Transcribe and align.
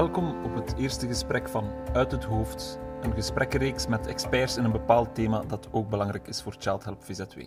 Welkom 0.00 0.44
op 0.44 0.54
het 0.54 0.74
eerste 0.76 1.06
gesprek 1.06 1.48
van 1.48 1.70
Uit 1.92 2.12
het 2.12 2.24
Hoofd, 2.24 2.78
een 3.00 3.12
gesprekkenreeks 3.12 3.86
met 3.86 4.06
experts 4.06 4.56
in 4.56 4.64
een 4.64 4.72
bepaald 4.72 5.14
thema 5.14 5.40
dat 5.40 5.68
ook 5.72 5.90
belangrijk 5.90 6.28
is 6.28 6.42
voor 6.42 6.54
Child 6.58 6.84
Help 6.84 7.04
VZW. 7.04 7.40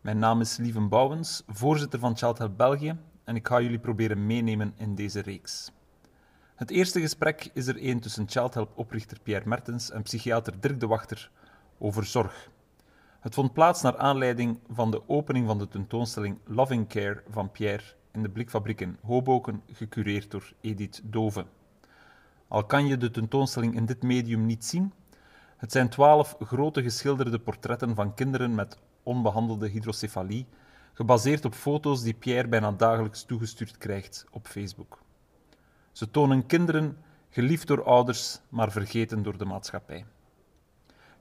Mijn 0.00 0.18
naam 0.18 0.40
is 0.40 0.56
Lieven 0.56 0.88
Bouwens, 0.88 1.42
voorzitter 1.46 1.98
van 1.98 2.16
Child 2.16 2.38
Help 2.38 2.56
België, 2.56 2.96
en 3.24 3.36
ik 3.36 3.48
ga 3.48 3.60
jullie 3.60 3.78
proberen 3.78 4.26
meenemen 4.26 4.74
in 4.76 4.94
deze 4.94 5.20
reeks. 5.20 5.72
Het 6.54 6.70
eerste 6.70 7.00
gesprek 7.00 7.50
is 7.54 7.66
er 7.66 7.78
één 7.78 8.00
tussen 8.00 8.28
Child 8.28 8.54
Help 8.54 8.72
oprichter 8.74 9.20
Pierre 9.22 9.48
Mertens 9.48 9.90
en 9.90 10.02
psychiater 10.02 10.60
Dirk 10.60 10.80
de 10.80 10.86
Wachter 10.86 11.30
over 11.78 12.04
zorg. 12.04 12.50
Het 13.20 13.34
vond 13.34 13.52
plaats 13.52 13.82
naar 13.82 13.96
aanleiding 13.96 14.58
van 14.70 14.90
de 14.90 15.08
opening 15.08 15.46
van 15.46 15.58
de 15.58 15.68
tentoonstelling 15.68 16.38
Loving 16.44 16.88
Care 16.88 17.22
van 17.30 17.50
Pierre 17.50 17.84
in 18.12 18.22
de 18.22 18.28
Blikfabriek 18.28 18.80
in 18.80 18.96
Hoboken, 19.02 19.62
gecureerd 19.72 20.30
door 20.30 20.52
Edith 20.60 21.00
Dove. 21.04 21.44
Al 22.48 22.64
kan 22.64 22.86
je 22.86 22.96
de 22.96 23.10
tentoonstelling 23.10 23.74
in 23.74 23.86
dit 23.86 24.02
medium 24.02 24.46
niet 24.46 24.64
zien, 24.64 24.92
het 25.56 25.72
zijn 25.72 25.88
twaalf 25.88 26.36
grote 26.40 26.82
geschilderde 26.82 27.38
portretten 27.38 27.94
van 27.94 28.14
kinderen 28.14 28.54
met 28.54 28.78
onbehandelde 29.02 29.68
hydrocefalie, 29.68 30.46
gebaseerd 30.92 31.44
op 31.44 31.54
foto's 31.54 32.02
die 32.02 32.14
Pierre 32.14 32.48
bijna 32.48 32.72
dagelijks 32.72 33.24
toegestuurd 33.24 33.78
krijgt 33.78 34.26
op 34.30 34.46
Facebook. 34.46 34.98
Ze 35.92 36.10
tonen 36.10 36.46
kinderen 36.46 36.98
geliefd 37.30 37.66
door 37.66 37.84
ouders, 37.84 38.40
maar 38.48 38.70
vergeten 38.72 39.22
door 39.22 39.38
de 39.38 39.44
maatschappij. 39.44 40.04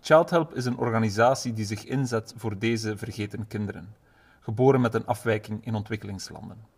Child 0.01 0.29
Help 0.29 0.53
is 0.53 0.65
een 0.65 0.77
organisatie 0.77 1.53
die 1.53 1.65
zich 1.65 1.85
inzet 1.85 2.33
voor 2.37 2.57
deze 2.57 2.97
vergeten 2.97 3.47
kinderen, 3.47 3.95
geboren 4.39 4.81
met 4.81 4.93
een 4.93 5.05
afwijking 5.05 5.65
in 5.65 5.75
ontwikkelingslanden. 5.75 6.70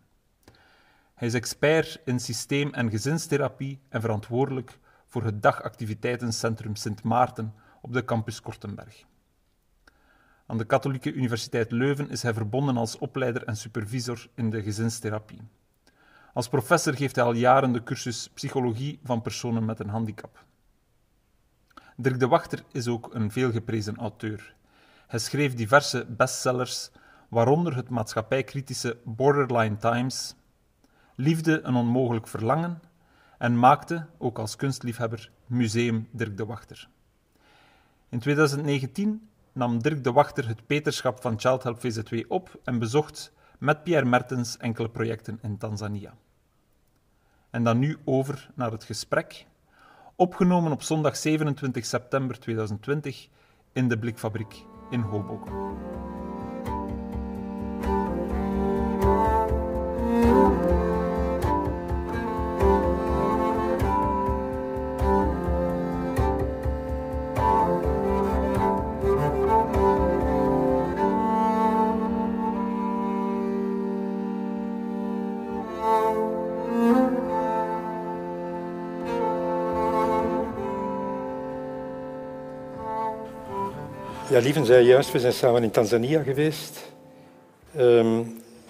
Hij 1.15 1.29
is 1.29 1.35
expert 1.35 2.01
in 2.05 2.21
systeem- 2.21 2.73
en 2.73 2.91
gezinstherapie 2.91 3.81
en 3.89 4.01
verantwoordelijk 4.01 4.79
voor 5.07 5.25
het 5.25 5.43
dagactiviteitencentrum 5.43 6.77
Sint 6.77 7.03
Maarten 7.03 7.55
op 7.81 7.93
de 7.93 8.05
campus 8.05 8.41
Kortenberg. 8.41 9.05
Aan 10.47 10.59
de 10.59 10.65
Katholieke 10.65 11.13
Universiteit 11.13 11.71
Leuven 11.71 12.11
is 12.11 12.23
hij 12.23 12.35
verbonden 12.35 12.77
als 12.77 12.99
opleider 12.99 13.45
en 13.45 13.57
supervisor 13.57 14.29
in 14.35 14.51
de 14.51 14.63
gezinstherapie. 14.63 15.41
Als 16.37 16.49
professor 16.49 16.95
geeft 16.95 17.17
hij 17.17 17.25
al 17.25 17.33
jaren 17.33 17.73
de 17.73 17.83
cursus 17.83 18.29
Psychologie 18.29 19.01
van 19.05 19.23
personen 19.23 19.65
met 19.65 19.81
een 19.81 19.89
handicap. 19.89 20.45
Dirk 21.97 22.21
de 22.21 22.29
Wachter 22.29 22.65
is 22.73 22.89
ook 22.89 23.15
een 23.15 23.31
veelgeprezen 23.31 23.97
auteur. 23.97 24.55
Hij 25.07 25.19
schreef 25.19 25.55
diverse 25.55 26.07
bestsellers, 26.09 26.91
waaronder 27.29 27.77
het 27.77 27.89
maatschappijkritische 27.89 28.99
Borderline 29.05 29.77
Times, 29.77 30.35
Liefde 31.15 31.61
een 31.63 31.75
onmogelijk 31.75 32.29
verlangen 32.29 32.81
en 33.39 33.59
maakte, 33.59 34.07
ook 34.19 34.39
als 34.39 34.57
kunstliefhebber, 34.57 35.31
Museum 35.47 36.09
Dirk 36.11 36.37
de 36.37 36.47
Wachter. 36.47 36.89
In 38.09 38.19
2019 38.19 39.29
nam 39.53 39.83
Dirk 39.83 40.05
de 40.05 40.13
Wachter 40.13 40.49
het 40.49 40.67
peterschap 40.67 41.21
van 41.21 41.41
Child 41.41 41.63
Help 41.63 41.81
VZW 41.81 42.15
op 42.29 42.61
en 42.65 42.79
bezocht 42.79 43.33
met 43.59 43.83
Pierre 43.85 44.07
Mertens 44.07 44.57
enkele 44.57 44.91
projecten 44.91 45.39
in 45.43 45.59
Tanzania. 45.59 46.15
En 47.57 47.65
dan 47.65 47.79
nu 47.79 47.97
over 48.05 48.51
naar 48.55 48.71
het 48.71 48.85
gesprek, 48.85 49.47
opgenomen 50.17 50.73
op 50.73 50.83
zondag 50.83 51.17
27 51.17 51.87
september 51.87 52.39
2020 52.39 53.29
in 53.73 53.89
de 53.89 53.99
Blikfabriek 53.99 54.65
in 54.91 55.01
Hoboken. 55.01 55.53
Ja, 84.37 84.43
Lieven 84.43 84.67
zei 84.67 84.87
juist, 84.87 85.13
we 85.13 85.21
zijn 85.21 85.33
samen 85.33 85.63
in 85.63 85.71
Tanzania 85.71 86.23
geweest. 86.23 86.93
Um, 87.77 88.19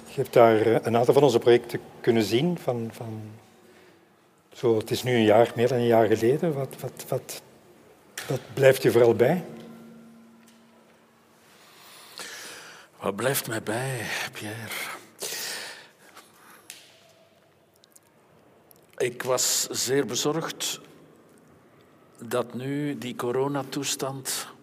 je 0.04 0.14
hebt 0.14 0.32
daar 0.32 0.66
een 0.66 0.96
aantal 0.96 1.14
van 1.14 1.22
onze 1.22 1.38
projecten 1.38 1.80
kunnen 2.00 2.22
zien. 2.22 2.58
Van, 2.58 2.88
van, 2.92 3.22
zo, 4.52 4.76
het 4.78 4.90
is 4.90 5.02
nu 5.02 5.14
een 5.14 5.24
jaar, 5.24 5.52
meer 5.54 5.68
dan 5.68 5.78
een 5.78 5.86
jaar 5.86 6.06
geleden. 6.06 6.54
Wat, 6.54 6.74
wat, 6.80 7.04
wat, 7.08 7.42
wat 8.28 8.40
blijft 8.54 8.82
je 8.82 8.90
vooral 8.90 9.14
bij? 9.14 9.44
Wat 13.00 13.16
blijft 13.16 13.48
mij 13.48 13.62
bij, 13.62 14.00
Pierre? 14.32 14.74
Ik 18.96 19.22
was 19.22 19.66
zeer 19.70 20.06
bezorgd 20.06 20.80
dat 22.18 22.54
nu 22.54 22.98
die 22.98 23.16
coronatoestand 23.16 24.54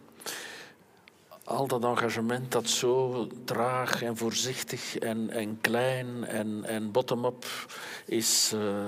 al 1.44 1.68
dat 1.68 1.84
engagement 1.84 2.52
dat 2.52 2.70
zo 2.70 3.28
traag 3.46 4.02
en 4.02 4.18
voorzichtig 4.18 4.98
en, 4.98 5.30
en 5.30 5.62
klein 5.62 6.26
en, 6.26 6.64
en 6.64 6.92
bottom-up 6.92 7.46
is 8.06 8.52
uh, 8.56 8.86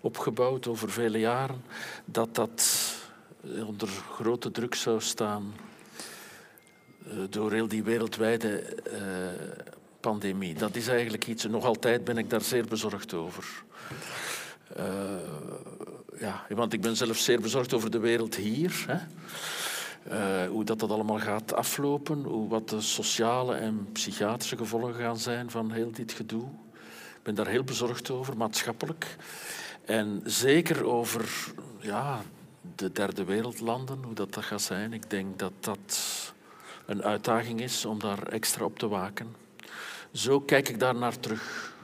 opgebouwd 0.00 0.66
over 0.66 0.90
vele 0.90 1.18
jaren, 1.18 1.64
dat 2.04 2.34
dat 2.34 2.94
onder 3.66 3.88
grote 3.88 4.50
druk 4.50 4.74
zou 4.74 5.00
staan 5.00 5.54
uh, 7.06 7.14
door 7.30 7.52
heel 7.52 7.68
die 7.68 7.82
wereldwijde 7.82 8.76
pandemie. 10.00 10.54
Dat 10.54 10.76
is 10.76 10.88
eigenlijk 10.88 11.26
iets, 11.26 11.44
nog 11.44 11.64
altijd 11.64 12.04
ben 12.04 12.18
ik 12.18 12.30
daar 12.30 12.40
zeer 12.40 12.64
bezorgd 12.64 13.14
over. 13.14 13.44
ja, 16.18 16.46
want 16.48 16.72
ik 16.72 16.80
ben 16.80 16.96
zelf 16.96 17.16
zeer 17.16 17.40
bezorgd 17.40 17.74
over 17.74 17.90
de 17.90 17.98
wereld 17.98 18.34
hier. 18.34 18.84
Hè. 18.86 18.98
Uh, 20.12 20.46
hoe 20.48 20.64
dat, 20.64 20.78
dat 20.78 20.90
allemaal 20.90 21.18
gaat 21.18 21.54
aflopen, 21.54 22.22
hoe, 22.22 22.48
wat 22.48 22.68
de 22.68 22.80
sociale 22.80 23.54
en 23.54 23.88
psychiatrische 23.92 24.56
gevolgen 24.56 24.94
gaan 24.94 25.18
zijn 25.18 25.50
van 25.50 25.70
heel 25.72 25.92
dit 25.92 26.12
gedoe. 26.12 26.44
Ik 27.16 27.22
ben 27.22 27.34
daar 27.34 27.46
heel 27.46 27.64
bezorgd 27.64 28.10
over, 28.10 28.36
maatschappelijk. 28.36 29.16
En 29.84 30.20
zeker 30.24 30.84
over 30.84 31.52
ja, 31.80 32.22
de 32.76 32.92
derde 32.92 33.24
wereldlanden, 33.24 34.02
hoe 34.02 34.14
dat, 34.14 34.34
dat 34.34 34.44
gaat 34.44 34.62
zijn. 34.62 34.92
Ik 34.92 35.10
denk 35.10 35.38
dat 35.38 35.52
dat 35.60 36.00
een 36.86 37.02
uitdaging 37.02 37.60
is 37.60 37.84
om 37.84 37.98
daar 37.98 38.22
extra 38.22 38.64
op 38.64 38.78
te 38.78 38.88
waken. 38.88 39.34
Zo 40.12 40.40
kijk 40.40 40.68
ik 40.68 40.78
daar 40.78 40.94
naar 40.94 41.20
terug. 41.20 41.74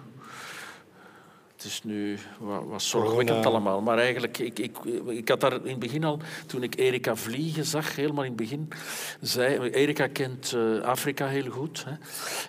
Het 1.63 1.71
is 1.71 1.83
nu 1.83 2.19
wat, 2.39 2.63
wat 2.65 2.83
zorgwekkend 2.83 3.47
allemaal. 3.47 3.81
Maar 3.81 3.99
eigenlijk, 3.99 4.39
ik, 4.39 4.59
ik, 4.59 4.79
ik 5.07 5.29
had 5.29 5.41
daar 5.41 5.53
in 5.53 5.71
het 5.71 5.79
begin 5.79 6.05
al, 6.05 6.19
toen 6.47 6.63
ik 6.63 6.79
Erika 6.79 7.17
vliegen 7.17 7.65
zag, 7.65 7.97
helemaal 7.97 8.25
in 8.25 8.29
het 8.29 8.41
begin, 8.41 8.69
zei, 9.21 9.71
Erika 9.71 10.07
kent 10.07 10.53
uh, 10.57 10.81
Afrika 10.81 11.27
heel 11.27 11.51
goed. 11.51 11.85
Hè, 11.85 11.93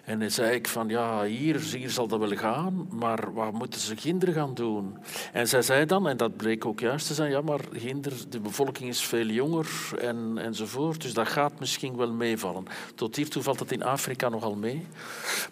en 0.03 0.19
dan 0.19 0.31
zei 0.31 0.55
ik 0.55 0.67
van, 0.67 0.87
ja, 0.89 1.23
hier, 1.23 1.59
hier 1.59 1.89
zal 1.89 2.07
dat 2.07 2.19
wel 2.19 2.35
gaan, 2.37 2.87
maar 2.91 3.33
wat 3.33 3.51
moeten 3.51 3.79
ze 3.79 3.95
kinderen 3.95 4.33
gaan 4.33 4.53
doen? 4.53 4.97
En 5.33 5.47
zij 5.47 5.61
zei 5.61 5.85
dan, 5.85 6.07
en 6.07 6.17
dat 6.17 6.37
bleek 6.37 6.65
ook 6.65 6.79
juist 6.79 7.07
te 7.07 7.13
zijn, 7.13 7.31
ja, 7.31 7.41
maar 7.41 7.59
ginder, 7.71 8.13
de 8.29 8.39
bevolking 8.39 8.89
is 8.89 9.01
veel 9.01 9.27
jonger 9.27 9.67
en, 9.99 10.37
enzovoort, 10.37 11.01
dus 11.01 11.13
dat 11.13 11.27
gaat 11.27 11.59
misschien 11.59 11.97
wel 11.97 12.11
meevallen. 12.11 12.65
Tot 12.95 13.15
hiertoe 13.15 13.43
valt 13.43 13.59
het 13.59 13.71
in 13.71 13.83
Afrika 13.83 14.29
nogal 14.29 14.55
mee. 14.55 14.85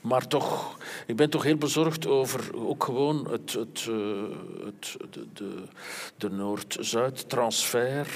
Maar 0.02 0.28
toch, 0.28 0.78
ik 1.06 1.16
ben 1.16 1.30
toch 1.30 1.44
heel 1.44 1.58
bezorgd 1.58 2.08
over 2.08 2.50
ook 2.56 2.84
gewoon 2.84 3.28
het 3.32 3.51
eh, 3.56 3.64
het, 4.66 4.98
de, 5.34 5.64
de, 6.18 6.30
Noord-Zuid-transfer, 6.30 8.08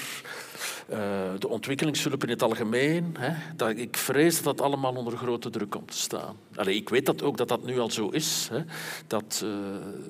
de 1.39 1.47
ontwikkelingshulp 1.47 2.23
in 2.23 2.29
het 2.29 2.43
algemeen. 2.43 3.15
Hè, 3.19 3.33
dat, 3.55 3.77
ik 3.77 3.97
vrees 3.97 4.41
dat 4.41 4.57
dat 4.57 4.65
allemaal 4.65 4.95
onder 4.95 5.17
grote 5.17 5.49
druk 5.49 5.69
komt 5.69 5.91
te 5.91 5.97
staan. 5.97 6.37
Ik 6.65 6.89
weet 6.89 7.05
dat 7.05 7.23
ook 7.23 7.37
dat 7.37 7.47
dat 7.47 7.63
nu 7.63 7.79
al 7.79 7.91
zo 7.91 8.09
is, 8.09 8.47
hè, 8.51 8.63
dat 9.07 9.41
uh, 9.43 9.49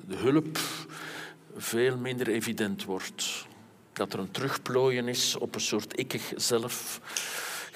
de 0.08 0.16
hulp 0.16 0.58
veel 1.56 1.96
minder 1.96 2.28
evident 2.28 2.84
wordt. 2.84 3.46
Dat 3.92 4.12
er 4.12 4.18
een 4.18 4.30
terugplooien 4.30 5.08
is 5.08 5.36
op 5.36 5.54
een 5.54 5.60
soort 5.60 5.96
ikkig 5.96 6.32
zelf 6.36 7.00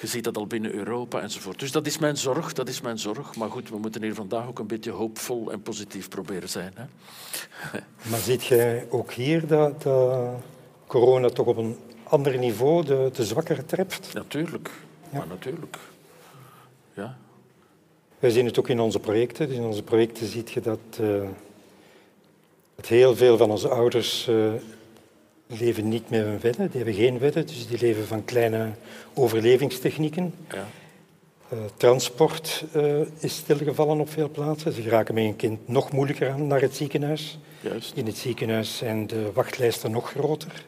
je 0.01 0.07
ziet 0.07 0.23
dat 0.23 0.37
al 0.37 0.47
binnen 0.47 0.73
Europa 0.73 1.21
enzovoort. 1.21 1.59
Dus 1.59 1.71
dat 1.71 1.85
is 1.85 1.97
mijn 1.97 2.17
zorg, 2.17 2.53
dat 2.53 2.69
is 2.69 2.81
mijn 2.81 2.99
zorg. 2.99 3.35
Maar 3.35 3.49
goed, 3.49 3.69
we 3.69 3.77
moeten 3.77 4.03
hier 4.03 4.13
vandaag 4.13 4.47
ook 4.47 4.59
een 4.59 4.67
beetje 4.67 4.91
hoopvol 4.91 5.51
en 5.51 5.61
positief 5.61 6.09
proberen 6.09 6.49
zijn. 6.49 6.73
Hè? 6.75 6.83
Maar 8.09 8.19
ziet 8.19 8.45
jij 8.45 8.87
ook 8.89 9.11
hier 9.11 9.47
dat, 9.47 9.85
corona 10.87 11.29
toch 11.29 11.45
op 11.45 11.57
een 11.57 11.77
ander 12.03 12.37
niveau 12.37 12.85
de, 12.85 13.09
de 13.13 13.25
zwakkere 13.25 13.65
treft? 13.65 14.13
Natuurlijk, 14.13 14.69
ja. 15.11 15.17
maar 15.17 15.27
natuurlijk. 15.27 15.77
Ja. 16.93 17.17
Wij 18.19 18.29
zien 18.29 18.45
het 18.45 18.59
ook 18.59 18.69
in 18.69 18.79
onze 18.79 18.99
projecten. 18.99 19.47
Dus 19.47 19.57
in 19.57 19.63
onze 19.63 19.83
projecten 19.83 20.27
ziet 20.27 20.51
je 20.51 20.61
dat, 20.61 20.79
uh, 21.01 21.21
dat 22.75 22.87
heel 22.87 23.15
veel 23.15 23.37
van 23.37 23.51
onze 23.51 23.69
ouders 23.69 24.27
uh, 24.27 24.53
leven 25.59 25.87
niet 25.87 26.09
met 26.09 26.21
hun 26.21 26.39
wedden, 26.39 26.67
die 26.67 26.75
hebben 26.75 26.93
geen 26.93 27.19
wedden, 27.19 27.45
dus 27.45 27.67
die 27.67 27.79
leven 27.79 28.07
van 28.07 28.25
kleine 28.25 28.69
overlevingstechnieken. 29.13 30.33
Ja. 30.49 30.67
Uh, 31.53 31.59
transport 31.77 32.65
uh, 32.75 32.99
is 33.19 33.35
stilgevallen 33.35 33.99
op 33.99 34.09
veel 34.09 34.29
plaatsen. 34.29 34.73
Ze 34.73 34.81
geraken 34.81 35.13
met 35.13 35.23
een 35.23 35.35
kind 35.35 35.67
nog 35.67 35.91
moeilijker 35.91 36.29
aan 36.29 36.47
naar 36.47 36.61
het 36.61 36.75
ziekenhuis. 36.75 37.39
Juist. 37.61 37.95
In 37.95 38.05
het 38.05 38.17
ziekenhuis 38.17 38.77
zijn 38.77 39.07
de 39.07 39.31
wachtlijsten 39.33 39.91
nog 39.91 40.09
groter. 40.09 40.65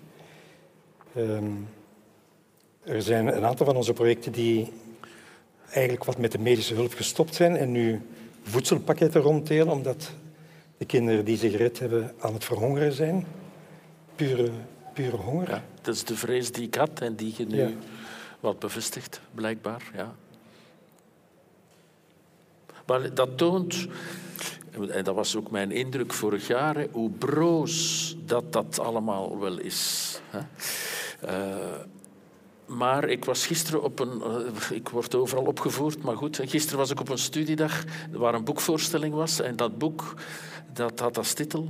Um, 1.18 1.68
er 2.84 3.02
zijn 3.02 3.28
een 3.28 3.46
aantal 3.46 3.66
van 3.66 3.76
onze 3.76 3.94
projecten 3.94 4.32
die 4.32 4.72
eigenlijk 5.70 6.04
wat 6.04 6.18
met 6.18 6.32
de 6.32 6.40
medische 6.40 6.74
hulp 6.74 6.94
gestopt 6.94 7.36
zijn 7.36 7.58
en 7.58 7.72
nu 7.72 8.02
voedselpakketten 8.44 9.22
ronddelen, 9.22 9.70
omdat 9.70 10.12
de 10.78 10.86
kinderen 10.86 11.26
die 11.26 11.38
zich 11.38 11.52
gered 11.52 11.80
hebben 11.80 12.14
aan 12.20 12.34
het 12.34 12.44
verhongeren 12.44 12.94
zijn. 12.94 13.26
Pure 14.16 14.50
pure 14.94 15.18
honger. 15.18 15.50
Ja, 15.50 15.64
dat 15.82 15.96
is 15.96 16.04
de 16.04 16.16
vrees 16.16 16.52
die 16.52 16.64
ik 16.64 16.76
had 16.76 17.00
en 17.00 17.16
die 17.16 17.34
je 17.38 17.46
nu 17.46 17.78
wat 18.40 18.60
bevestigt, 18.60 19.22
blijkbaar. 19.34 19.92
Ja. 19.94 20.16
Maar 22.86 23.14
dat 23.14 23.38
toont, 23.38 23.88
en 24.90 25.04
dat 25.04 25.16
was 25.16 25.36
ook 25.36 25.52
mijn 25.52 25.72
indruk 25.72 26.14
vorig 26.14 26.48
jaar, 26.48 26.88
hoe 26.92 27.10
broos 27.10 28.16
dat 28.26 28.54
dat 28.54 28.80
allemaal 28.80 29.40
wel 29.40 29.58
is. 29.58 30.20
Uh, 31.26 31.56
maar 32.66 33.10
ik 33.10 33.26
was 33.26 33.46
gisteren 33.46 33.84
op 33.84 34.00
een. 34.00 34.22
Uh, 34.26 34.72
ik 34.72 34.90
word 34.90 35.16
overal 35.16 35.46
opgevoerd, 35.46 36.04
maar 36.04 36.18
goed. 36.18 36.40
Gisteren 36.44 36.78
was 36.78 36.90
ik 36.90 37.00
op 37.00 37.10
een 37.10 37.18
studiedag 37.18 37.84
waar 38.12 38.34
een 38.34 38.44
boekvoorstelling 38.44 39.14
was. 39.14 39.40
En 39.40 39.56
dat 39.56 39.78
boek 39.78 40.14
dat 40.74 41.00
had 41.00 41.18
als 41.18 41.34
titel 41.34 41.70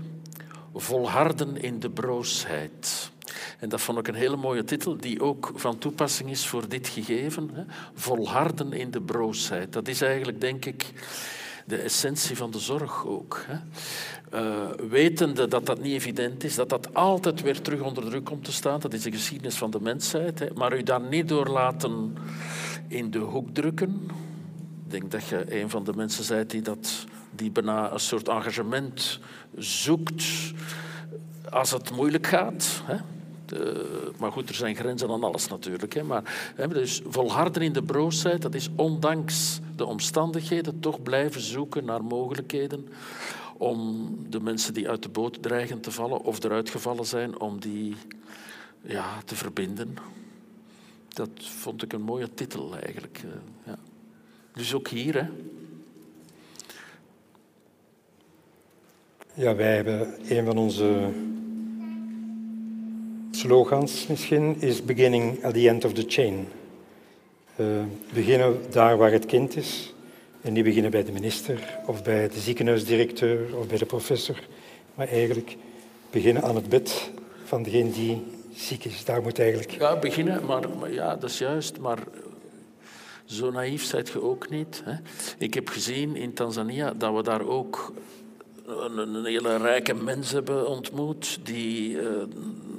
Volharden 0.76 1.58
in 1.58 1.80
de 1.80 1.90
broosheid. 1.90 3.12
En 3.60 3.70
dat 3.70 3.82
vond 3.82 3.98
ik 3.98 4.08
een 4.08 4.14
hele 4.14 4.36
mooie 4.36 4.64
titel, 4.64 4.98
die 4.98 5.22
ook 5.22 5.52
van 5.56 5.78
toepassing 5.78 6.30
is 6.30 6.48
voor 6.48 6.70
dit 6.70 6.88
gegeven. 6.88 7.50
Hè. 7.54 7.64
Volharden 7.94 8.74
in 8.74 8.92
de 8.92 9.02
broosheid. 9.02 9.74
Dat 9.74 9.88
is 9.88 10.02
eigenlijk, 10.02 10.42
denk 10.42 10.66
ik, 10.66 10.94
de 11.66 11.78
essentie 11.78 12.38
van 12.38 12.52
de 12.52 12.60
zorg 12.60 13.06
ook. 13.06 13.46
Hè. 13.48 13.58
Uh, 14.34 14.90
wetende 14.90 15.48
dat 15.48 15.66
dat 15.66 15.82
niet 15.82 15.94
evident 15.94 16.44
is, 16.44 16.56
dat 16.56 16.70
dat 16.70 16.94
altijd 16.94 17.42
weer 17.42 17.62
terug 17.62 17.82
onder 17.82 18.04
druk 18.04 18.26
komt 18.26 18.44
te 18.44 18.52
staan, 18.52 18.80
dat 18.80 18.94
is 18.94 19.02
de 19.02 19.12
geschiedenis 19.12 19.56
van 19.56 19.72
de 19.72 19.82
mensheid, 19.82 20.40
hè. 20.40 20.48
maar 20.56 20.78
u 20.78 20.84
daar 20.84 21.02
niet 21.02 21.28
door 21.28 21.48
laten 21.48 22.18
in 22.88 23.12
de 23.12 23.20
hoek 23.20 23.54
drukken. 23.54 24.08
Ik 24.86 24.92
denk 24.92 25.12
dat 25.12 25.28
je 25.28 25.62
een 25.62 25.70
van 25.70 25.84
de 25.84 25.94
mensen 25.96 26.36
bent 26.36 26.50
die, 26.50 26.62
dat, 26.62 27.06
die 27.32 27.52
bijna 27.52 27.92
een 27.92 28.00
soort 28.00 28.28
engagement 28.28 29.20
zoekt 29.58 30.54
als 31.50 31.72
het 31.72 31.92
moeilijk 31.92 32.28
gaat. 32.28 32.82
Hè. 32.86 32.96
Maar 34.18 34.32
goed, 34.32 34.50
er 34.50 34.56
zijn 34.56 34.76
grenzen 34.76 35.10
aan 35.10 35.24
alles 35.24 35.48
natuurlijk. 35.48 35.94
Hè. 35.94 36.04
Maar 36.04 36.54
hè, 36.56 36.68
dus 36.68 37.02
volharden 37.08 37.62
in 37.62 37.74
de 37.74 37.84
broosheid, 37.84 38.42
dat 38.42 38.56
is 38.56 38.70
ondanks 38.76 39.60
de 39.76 39.86
omstandigheden 39.86 40.80
toch 40.80 41.04
blijven 41.04 41.42
zoeken 41.42 41.86
naar 41.86 42.04
mogelijkheden 42.04 42.88
om 43.58 44.10
de 44.30 44.40
mensen 44.40 44.74
die 44.74 44.90
uit 44.90 45.04
de 45.04 45.10
boot 45.10 45.42
dreigen 45.42 45.80
te 45.80 45.92
vallen 45.92 46.22
of 46.22 46.44
eruit 46.44 46.70
gevallen 46.70 47.06
zijn, 47.06 47.40
om 47.40 47.60
die 47.60 47.96
ja, 48.82 49.22
te 49.26 49.36
verbinden. 49.36 49.98
Dat 51.08 51.30
vond 51.36 51.84
ik 51.84 51.94
een 51.94 52.02
mooie 52.02 52.34
titel 52.34 52.76
eigenlijk. 52.76 53.22
Eh, 53.24 53.30
ja. 53.66 53.78
Dus 54.54 54.74
ook 54.74 54.88
hier, 54.88 55.14
hè. 55.14 55.28
Ja, 59.34 59.56
wij 59.56 59.76
hebben 59.76 60.16
een 60.38 60.46
van 60.46 60.58
onze 60.58 61.12
slogans 63.36 64.08
misschien 64.08 64.62
is 64.62 64.86
beginning 64.86 65.44
at 65.44 65.54
the 65.54 65.70
end 65.70 65.86
of 65.86 65.94
the 65.94 66.04
chain. 66.08 66.48
Uh, 67.56 67.68
beginnen 68.14 68.58
daar 68.70 68.98
waar 68.98 69.12
het 69.12 69.26
kind 69.26 69.56
is 69.56 69.94
en 70.42 70.54
niet 70.54 70.64
beginnen 70.64 70.92
bij 70.92 71.04
de 71.04 71.12
minister 71.12 71.80
of 71.86 72.04
bij 72.04 72.30
de 72.30 72.40
ziekenhuisdirecteur 72.40 73.58
of 73.58 73.68
bij 73.68 73.78
de 73.78 73.86
professor, 73.86 74.40
maar 74.96 75.08
eigenlijk 75.08 75.58
beginnen 76.10 76.44
aan 76.44 76.56
het 76.56 76.70
bed 76.70 77.12
van 77.44 77.64
degene 77.64 77.92
die 77.92 78.24
ziek 78.56 78.86
is. 78.86 79.06
Daar 79.06 79.22
moet 79.22 79.40
eigenlijk... 79.40 79.72
Ja, 79.72 80.00
beginnen, 80.00 80.46
maar, 80.46 80.70
maar 80.80 80.94
ja, 80.94 81.16
dat 81.16 81.30
is 81.30 81.38
juist, 81.38 81.80
maar 81.80 82.00
zo 83.26 83.52
naïef 83.52 83.84
zijt 83.84 84.10
je 84.10 84.22
ook 84.22 84.50
niet. 84.50 84.82
Hè? 84.86 84.94
Ik 85.38 85.54
heb 85.54 85.70
gezien 85.70 86.16
in 86.16 86.34
Tanzania 86.34 86.94
dat 86.94 87.16
we 87.16 87.24
daar 87.24 87.48
ook 87.48 87.94
een, 88.66 88.98
een 88.98 89.26
hele 89.26 89.58
rijke 89.58 89.94
mens 89.94 90.32
hebben 90.32 90.68
ontmoet 90.68 91.40
die 91.44 91.92
uh, 91.92 92.24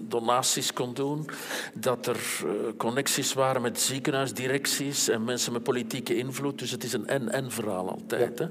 donaties 0.09 0.73
kon 0.73 0.95
doen, 0.95 1.29
dat 1.75 2.07
er 2.07 2.21
uh, 2.45 2.51
connecties 2.77 3.33
waren 3.33 3.63
met 3.63 3.81
ziekenhuisdirecties 3.81 5.09
en 5.09 5.25
mensen 5.25 5.53
met 5.53 5.63
politieke 5.63 6.17
invloed. 6.17 6.59
Dus 6.59 6.71
het 6.71 6.85
is 6.85 6.93
een 6.93 7.07
en-en 7.07 7.51
verhaal 7.51 7.91
altijd. 7.91 8.39
Hè. 8.39 8.47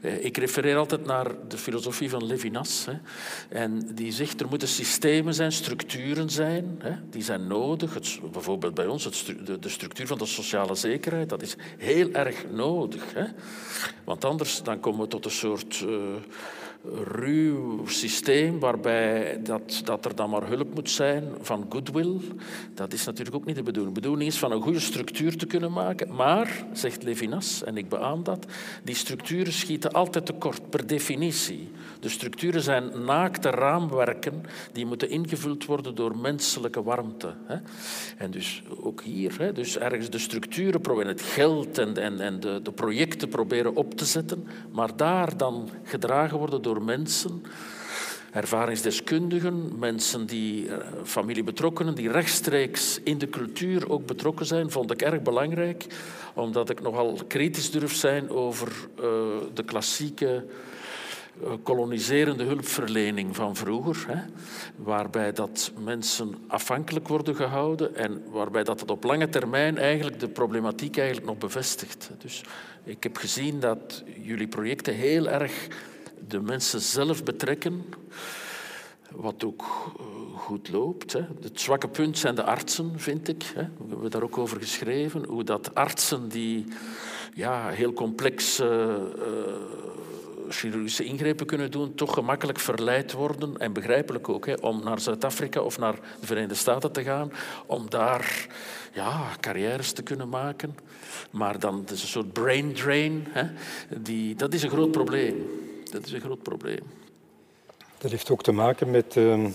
Uh, 0.00 0.24
ik 0.24 0.36
refereer 0.36 0.76
altijd 0.76 1.04
naar 1.04 1.26
de 1.48 1.58
filosofie 1.58 2.10
van 2.10 2.26
Levinas. 2.26 2.86
Hè. 2.86 2.92
En 3.48 3.94
die 3.94 4.12
zegt 4.12 4.40
er 4.40 4.48
moeten 4.48 4.68
systemen 4.68 5.34
zijn, 5.34 5.52
structuren 5.52 6.30
zijn, 6.30 6.78
hè. 6.78 6.92
die 7.10 7.22
zijn 7.22 7.46
nodig. 7.46 7.94
Het, 7.94 8.18
bijvoorbeeld 8.32 8.74
bij 8.74 8.86
ons 8.86 9.04
het, 9.04 9.34
de, 9.44 9.58
de, 9.58 9.68
structuur 9.68 10.06
van 10.06 10.18
de 10.18 10.26
sociale 10.26 10.74
zekerheid, 10.74 11.28
dat 11.28 11.42
is 11.42 11.56
heel 11.78 12.10
erg 12.12 12.44
nodig. 12.50 13.14
Hè. 13.14 13.24
Want 14.04 14.24
anders 14.24 14.62
dan 14.62 14.80
komen 14.80 15.00
we 15.00 15.08
tot 15.08 15.24
een 15.24 15.30
soort 15.30 15.84
ruw 17.04 17.86
systeem 17.86 18.58
waarbij 18.58 19.40
dat, 19.42 19.80
dat 19.84 20.04
er 20.04 20.14
dan 20.14 20.30
maar 20.30 20.48
hulp 20.48 20.74
moet 20.74 20.90
zijn 20.90 21.24
van 21.40 21.66
goodwill. 21.68 22.16
Dat 22.74 22.92
is 22.92 23.04
natuurlijk 23.04 23.36
ook 23.36 23.44
niet 23.44 23.56
de 23.56 23.62
bedoeling. 23.62 23.94
De 23.94 24.00
bedoeling 24.00 24.30
is 24.30 24.38
van 24.38 24.52
een 24.52 24.62
goede 24.62 24.80
structuur 24.80 25.36
te 25.36 25.46
kunnen 25.46 25.72
maken. 25.72 26.14
Maar, 26.14 26.66
zegt 26.72 27.02
Levinas, 27.02 27.64
en 27.64 27.76
ik 27.76 27.88
beaam 27.88 28.22
dat, 28.22 28.46
die 28.84 28.94
structuren 28.94 29.52
schieten 29.52 29.92
altijd 29.92 30.26
tekort, 30.26 30.70
per 30.70 30.86
definitie. 30.86 31.68
De 32.00 32.08
structuren 32.08 32.62
zijn 32.62 33.04
naakte 33.04 33.50
raamwerken 33.50 34.42
die 34.72 34.86
moeten 34.86 35.10
ingevuld 35.10 35.64
worden 35.64 35.94
door 35.94 36.18
menselijke 36.18 36.82
warmte. 36.82 37.34
En 38.16 38.30
dus 38.30 38.62
ook 38.80 39.02
hier, 39.02 39.54
dus 39.54 39.78
ergens 39.78 40.10
de 40.10 40.18
structuren 40.18 40.80
proberen, 40.80 41.12
het 41.12 41.22
geld 41.22 41.78
en, 41.78 41.96
en, 41.96 42.20
en 42.20 42.40
de, 42.40 42.60
de 42.62 42.72
projecten 42.72 43.28
proberen 43.28 43.74
op 43.76 43.94
te 43.94 44.04
zetten, 44.04 44.46
maar 44.72 44.96
daar 44.96 45.36
dan 45.36 45.68
gedragen 45.84 46.38
worden 46.38 46.62
door 46.62 46.82
mensen 46.82 47.42
ervaringsdeskundigen, 48.30 49.78
mensen 49.78 50.26
die, 50.26 50.68
eh, 50.68 50.76
familiebetrokkenen, 51.04 51.94
die 51.94 52.10
rechtstreeks 52.10 53.00
in 53.04 53.18
de 53.18 53.28
cultuur 53.28 53.90
ook 53.90 54.06
betrokken 54.06 54.46
zijn, 54.46 54.70
vond 54.70 54.90
ik 54.90 55.02
erg 55.02 55.22
belangrijk, 55.22 55.86
omdat 56.34 56.70
ik 56.70 56.80
nogal 56.80 57.18
kritisch 57.28 57.70
durf 57.70 57.94
zijn 57.94 58.30
over 58.30 58.68
uh, 58.68 59.04
de 59.54 59.62
klassieke 59.64 60.44
koloniserende 61.62 62.44
hulpverlening 62.44 63.36
van 63.36 63.56
vroeger, 63.56 64.04
hè, 64.08 64.22
waarbij 64.76 65.32
dat 65.32 65.72
mensen 65.84 66.34
afhankelijk 66.46 67.08
worden 67.08 67.34
gehouden 67.34 67.94
en 67.94 68.22
waarbij 68.30 68.64
dat 68.64 68.80
het 68.80 68.90
op 68.90 69.04
lange 69.04 69.28
termijn 69.28 69.78
eigenlijk 69.78 70.20
de 70.20 70.28
problematiek 70.28 70.96
eigenlijk 70.96 71.26
nog 71.26 71.38
bevestigt. 71.38 72.10
Dus 72.18 72.42
ik 72.84 73.02
heb 73.02 73.16
gezien 73.16 73.60
dat 73.60 74.04
jullie 74.22 74.48
projecten 74.48 74.94
heel 74.94 75.28
erg 75.28 75.68
de 76.28 76.40
mensen 76.40 76.80
zelf 76.80 77.24
betrekken, 77.24 77.84
wat 79.10 79.44
ook 79.44 79.62
eh, 79.62 80.38
goed 80.38 80.68
loopt. 80.68 81.12
Hè. 81.12 81.20
Het 81.40 81.60
zwakke 81.60 81.88
punt 81.88 82.18
zijn 82.18 82.34
de 82.34 82.42
artsen, 82.42 82.92
vind 82.96 83.28
ik. 83.28 83.42
Hè. 83.54 83.62
We 83.62 83.88
hebben 83.88 84.10
daar 84.10 84.22
ook 84.22 84.38
over 84.38 84.60
geschreven. 84.60 85.24
Hoe 85.24 85.44
dat 85.44 85.74
artsen 85.74 86.28
die 86.28 86.66
ja, 87.34 87.68
heel 87.68 87.92
complexe 87.92 88.98
uh, 89.18 89.24
chirurgische 90.52 91.04
ingrepen 91.04 91.46
kunnen 91.46 91.70
doen, 91.70 91.94
toch 91.94 92.14
gemakkelijk 92.14 92.58
verleid 92.58 93.12
worden, 93.12 93.56
en 93.58 93.72
begrijpelijk 93.72 94.28
ook, 94.28 94.46
hè, 94.46 94.54
om 94.54 94.84
naar 94.84 95.00
Zuid-Afrika 95.00 95.60
of 95.60 95.78
naar 95.78 95.94
de 96.20 96.26
Verenigde 96.26 96.54
Staten 96.54 96.92
te 96.92 97.02
gaan, 97.02 97.32
om 97.66 97.90
daar 97.90 98.46
ja, 98.92 99.36
carrières 99.40 99.92
te 99.92 100.02
kunnen 100.02 100.28
maken. 100.28 100.76
Maar 101.30 101.58
dan 101.58 101.84
is 101.92 102.02
een 102.02 102.08
soort 102.08 102.32
brain 102.32 102.72
drain. 102.72 103.26
Hè, 103.28 103.44
die, 103.98 104.34
dat 104.34 104.54
is 104.54 104.62
een 104.62 104.70
groot 104.70 104.90
probleem. 104.90 105.46
Dat 105.90 106.06
is 106.06 106.12
een 106.12 106.20
groot 106.20 106.42
probleem. 106.42 106.82
Dat 107.98 108.10
heeft 108.10 108.30
ook 108.30 108.42
te 108.42 108.52
maken 108.52 108.90
met, 108.90 109.16
uh, 109.16 109.46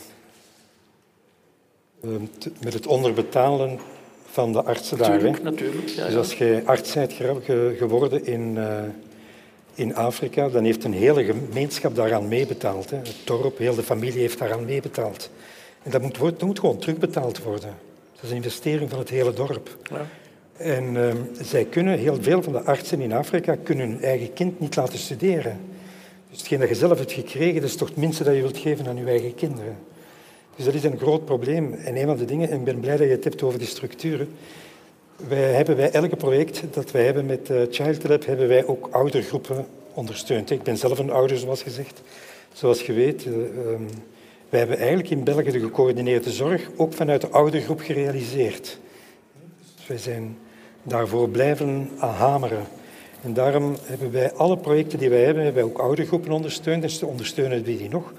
met 2.60 2.74
het 2.74 2.88
onderbetalen 2.88 3.80
van 4.26 4.52
de 4.52 4.64
artsen 4.64 4.98
natuurlijk, 4.98 5.34
daar. 5.34 5.52
Natuurlijk, 5.52 5.88
ja, 5.88 6.06
dus 6.06 6.16
als 6.16 6.34
je 6.34 6.62
arts 6.66 6.94
bent 6.94 7.14
geworden 7.78 8.26
in, 8.26 8.56
uh, 8.56 8.84
in 9.76 9.96
Afrika, 9.96 10.50
dan 10.50 10.64
heeft 10.64 10.84
een 10.84 10.94
hele 10.94 11.24
gemeenschap 11.24 11.96
daaraan 11.96 12.28
meebetaald. 12.28 12.90
Hè. 12.90 12.98
Het 12.98 13.16
dorp, 13.24 13.58
heel 13.58 13.76
de 13.76 13.84
familie 13.84 14.20
heeft 14.20 14.40
daaraan 14.40 14.66
meebetaald. 14.66 15.30
En 15.84 15.92
dat 15.92 16.02
moet, 16.02 16.20
dat 16.20 16.42
moet 16.42 16.60
gewoon 16.60 16.78
terugbetaald 16.78 17.44
worden. 17.44 17.74
Dat 18.14 18.24
is 18.24 18.30
een 18.30 18.36
investering 18.36 18.90
van 18.90 19.00
het 19.00 19.10
hele 19.10 19.34
dorp. 19.34 19.78
Ja. 19.84 20.08
En 20.58 20.96
uh, 20.96 21.14
zij 21.42 21.66
kunnen, 21.66 22.00
heel 22.00 22.18
veel 22.22 22.44
van 22.44 22.54
de 22.54 22.62
artsen 22.62 23.02
in 23.02 23.14
Afrika 23.14 23.56
kunnen 23.64 23.90
hun 23.90 24.02
eigen 24.02 24.34
kind 24.34 24.60
niet 24.60 24.76
laten 24.76 25.00
studeren. 25.00 25.60
Dus 26.30 26.40
hetgeen 26.40 26.60
dat 26.60 26.70
je 26.70 26.76
zelf 26.76 26.98
hebt 26.98 27.12
gekregen, 27.12 27.62
dat 27.62 27.70
is 27.70 27.76
toch 27.76 27.88
het 27.88 27.98
minste 27.98 28.24
dat 28.24 28.36
je 28.36 28.42
wilt 28.42 28.58
geven 28.58 28.88
aan 28.88 28.98
je 28.98 29.06
eigen 29.06 29.36
kinderen. 29.36 29.78
Dus 30.56 30.66
dat 30.66 30.74
is 30.74 30.84
een 30.84 30.98
groot 30.98 31.26
probleem. 31.26 31.74
En 31.74 31.98
een 31.98 32.06
van 32.06 32.18
de 32.18 32.26
dingen, 32.26 32.50
en 32.50 32.58
ik 32.58 32.64
ben 32.64 32.80
blij 32.80 32.98
dat 32.98 33.08
je 33.08 33.14
het 33.14 33.24
hebt 33.24 33.44
over 33.44 33.60
die 33.60 33.68
structuren. 33.68 34.30
Wij 35.16 35.54
hebben 35.54 35.76
bij 35.76 35.92
elke 35.92 36.16
project 36.16 36.62
dat 36.72 36.92
wij 36.92 37.06
hebben 37.06 37.26
met 37.26 37.50
uh, 37.50 37.62
Child 37.70 38.08
Lab, 38.08 38.26
hebben 38.26 38.48
wij 38.48 38.66
ook 38.66 38.88
oudergroepen 38.92 39.66
ondersteund. 39.94 40.50
Ik 40.50 40.64
ben 40.64 40.78
zelf 40.78 41.00
een 41.00 41.12
ouder, 41.12 41.38
zoals 41.38 41.62
gezegd. 41.62 42.02
Zoals 42.54 42.82
je 42.82 42.94
weet, 42.94 43.26
uh, 43.26 43.34
um, 43.34 43.88
wij 44.50 44.60
hebben 44.60 44.78
eigenlijk 44.78 45.10
in 45.10 45.24
België 45.24 45.52
de 45.52 45.60
gecoördineerde 45.60 46.32
zorg 46.32 46.70
ook 46.76 46.94
vanuit 46.94 47.22
de 47.22 47.28
oudergroep 47.28 47.80
gerealiseerd. 47.80 48.80
Dus 49.76 49.88
wij 49.88 49.98
zijn 49.98 50.38
daarvoor 50.84 51.30
blijven 51.30 51.90
hameren. 51.98 52.66
En 53.22 53.34
daarom 53.34 53.76
hebben 53.82 54.12
wij 54.12 54.34
alle 54.34 54.58
projecten 54.58 55.00
die 55.00 55.10
wij 55.10 55.24
hebben, 55.24 55.44
hebben 55.44 55.64
wij 55.64 55.72
ook 55.72 55.80
oudergroepen 55.80 56.32
ondersteund 56.32 56.84
en 56.84 56.90
ze 56.90 57.06
ondersteunen 57.06 57.64
we 57.64 57.78
die 57.78 57.90
nog, 57.90 58.14